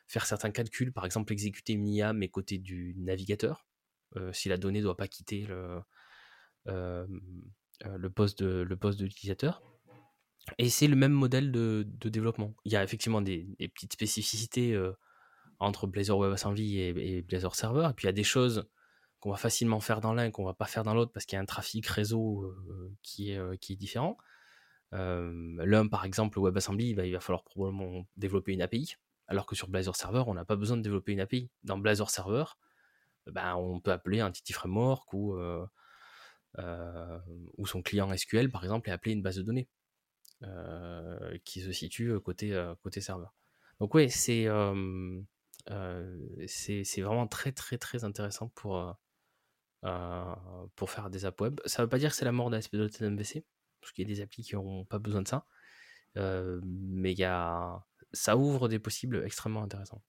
[0.06, 3.66] faire certains calculs, par exemple exécuter une IA mais côté du navigateur,
[4.32, 5.46] si la donnée ne doit pas quitter
[6.66, 9.62] le, poste de, le poste l'utilisateur.
[10.58, 12.54] Et c'est le même modèle de, développement.
[12.64, 14.76] Il y a effectivement des, petites spécificités
[15.60, 18.68] entre Blazor WebAssembly et, et Blazor Server, et puis il y a des choses
[19.20, 21.38] qu'on va facilement faire dans l'un qu'on va pas faire dans l'autre parce qu'il y
[21.38, 22.56] a un trafic réseau
[23.02, 24.16] qui, est, qui est différent.
[24.92, 28.96] L'un, par exemple, WebAssembly, bah, il va falloir probablement développer une API
[29.30, 31.48] alors que sur Blazor Server, on n'a pas besoin de développer une API.
[31.62, 32.44] Dans Blazor Server,
[33.26, 35.64] ben, on peut appeler un TT Framework ou, euh,
[36.58, 37.18] euh,
[37.64, 39.68] son client SQL, par exemple, et appeler une base de données
[40.42, 43.32] euh, qui se situe côté, côté serveur.
[43.78, 44.48] Donc oui, c'est
[46.46, 48.96] c'est vraiment très très très intéressant pour,
[50.76, 51.60] pour faire des apps web.
[51.66, 53.44] Ça ne veut pas dire que c'est la mort d'ASP.NET MVC,
[53.80, 55.46] parce qu'il y a des applis qui n'ont pas besoin de ça.
[56.16, 60.02] mais y a ça ouvre des possibles extrêmement intéressants.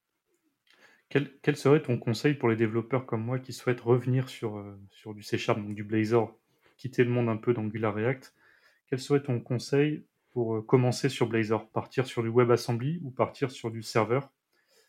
[1.09, 5.13] Quel, serait ton conseil pour les développeurs comme moi qui souhaitent revenir sur, euh, sur
[5.13, 6.39] du C Sharp, donc du Blazor,
[6.77, 8.33] quitter le monde un peu d'Angular React?
[8.87, 11.69] Quel serait ton conseil pour euh, commencer sur Blazor?
[11.71, 14.31] Partir sur du WebAssembly ou partir sur du serveur?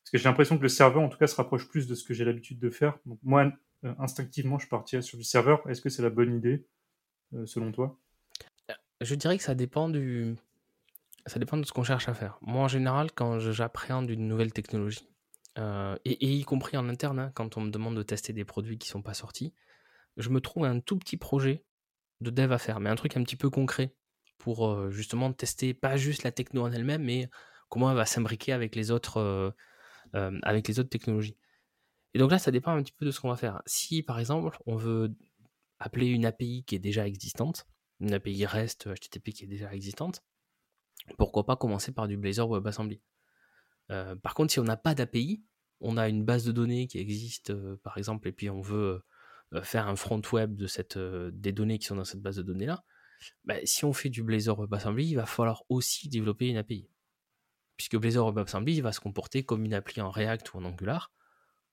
[0.02, 2.04] Parce que j'ai l'impression que le serveur, en tout cas, se rapproche plus de ce
[2.04, 2.98] que j'ai l'habitude de faire.
[3.22, 3.52] Moi,
[3.84, 5.68] euh, instinctivement, je partirais sur du serveur.
[5.68, 6.66] Est-ce que c'est la bonne idée,
[7.46, 7.98] selon toi?
[9.00, 10.36] Je dirais que ça dépend du,
[11.26, 12.38] ça dépend de ce qu'on cherche à faire.
[12.40, 15.08] Moi, en général, quand j'appréhende une nouvelle technologie,
[15.58, 18.78] euh, et, y compris en interne, hein, quand on me demande de tester des produits
[18.78, 19.54] qui ne sont pas sortis,
[20.16, 21.64] je me trouve un tout petit projet
[22.20, 23.94] de dev à faire, mais un truc un petit peu concret
[24.38, 27.28] pour euh, justement tester pas juste la techno en elle-même, mais
[27.68, 29.50] comment elle va s'imbriquer avec les autres, euh,
[30.12, 31.36] avec les autres technologies.
[32.14, 33.62] Et donc là, ça dépend un petit peu de ce qu'on va faire.
[33.66, 35.14] Si par exemple, on veut
[35.78, 37.66] appeler une API qui est déjà existante,
[38.00, 40.22] une API REST HTTP qui est déjà existante,
[41.18, 43.00] pourquoi pas commencer par du Blazor WebAssembly.
[43.90, 45.42] Euh, par contre, si on n'a pas d'API,
[45.80, 49.02] on a une base de données qui existe, euh, par exemple, et puis on veut
[49.52, 52.84] euh, faire un front web des données qui sont dans cette base de données-là,
[53.44, 56.88] bah, si on fait du Blazor WebAssembly, il va falloir aussi développer une API.
[57.82, 61.10] Puisque Blazor WebAssembly va se comporter comme une appli en React ou en Angular.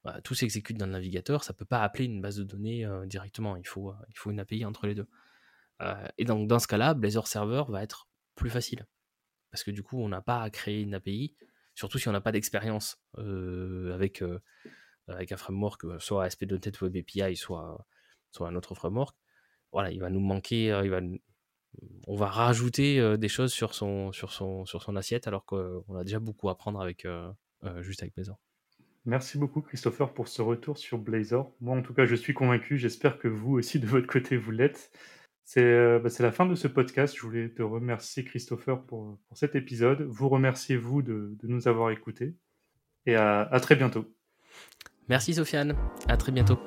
[0.03, 2.87] Bah, tout s'exécute dans le navigateur, ça ne peut pas appeler une base de données
[3.05, 5.07] directement, il faut, faut une API entre les deux.
[6.17, 8.87] et donc dans ce cas-là, Blazor Server va être plus facile
[9.51, 11.35] parce que du coup, on n'a pas à créer une API,
[11.75, 14.39] surtout si on n'a pas d'expérience euh, avec, euh,
[15.07, 17.85] un framework, euh, soit ASP.NET Web API, soit,
[18.31, 19.17] soit un autre framework.
[19.71, 20.99] Voilà, il va nous manquer, il va,
[22.07, 26.03] on va rajouter des choses sur son, sur son, sur son assiette, alors qu'on a
[26.03, 27.07] déjà beaucoup à apprendre avec,
[27.81, 28.37] juste avec Blazor.
[29.05, 31.53] Merci beaucoup Christopher pour ce retour sur Blazor.
[31.61, 34.51] Moi en tout cas je suis convaincu, j'espère que vous aussi de votre côté vous
[34.51, 34.91] l'êtes.
[35.57, 37.15] Euh, bah, c'est la fin de ce podcast.
[37.15, 40.01] Je voulais te remercier, Christopher, pour, cet épisode.
[40.03, 42.35] Vous remerciez, vous, de, nous avoir écoutés.
[43.05, 44.05] Et à, à très bientôt.
[45.07, 45.75] Merci, Sofiane.
[46.07, 46.59] À très bientôt.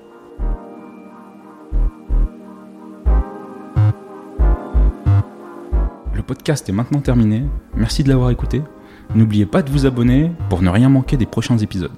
[6.33, 7.43] Podcast est maintenant terminé.
[7.77, 8.63] Merci de l'avoir écouté.
[9.15, 11.93] N'oubliez pas de vous abonner pour ne rien manquer des prochains épisodes.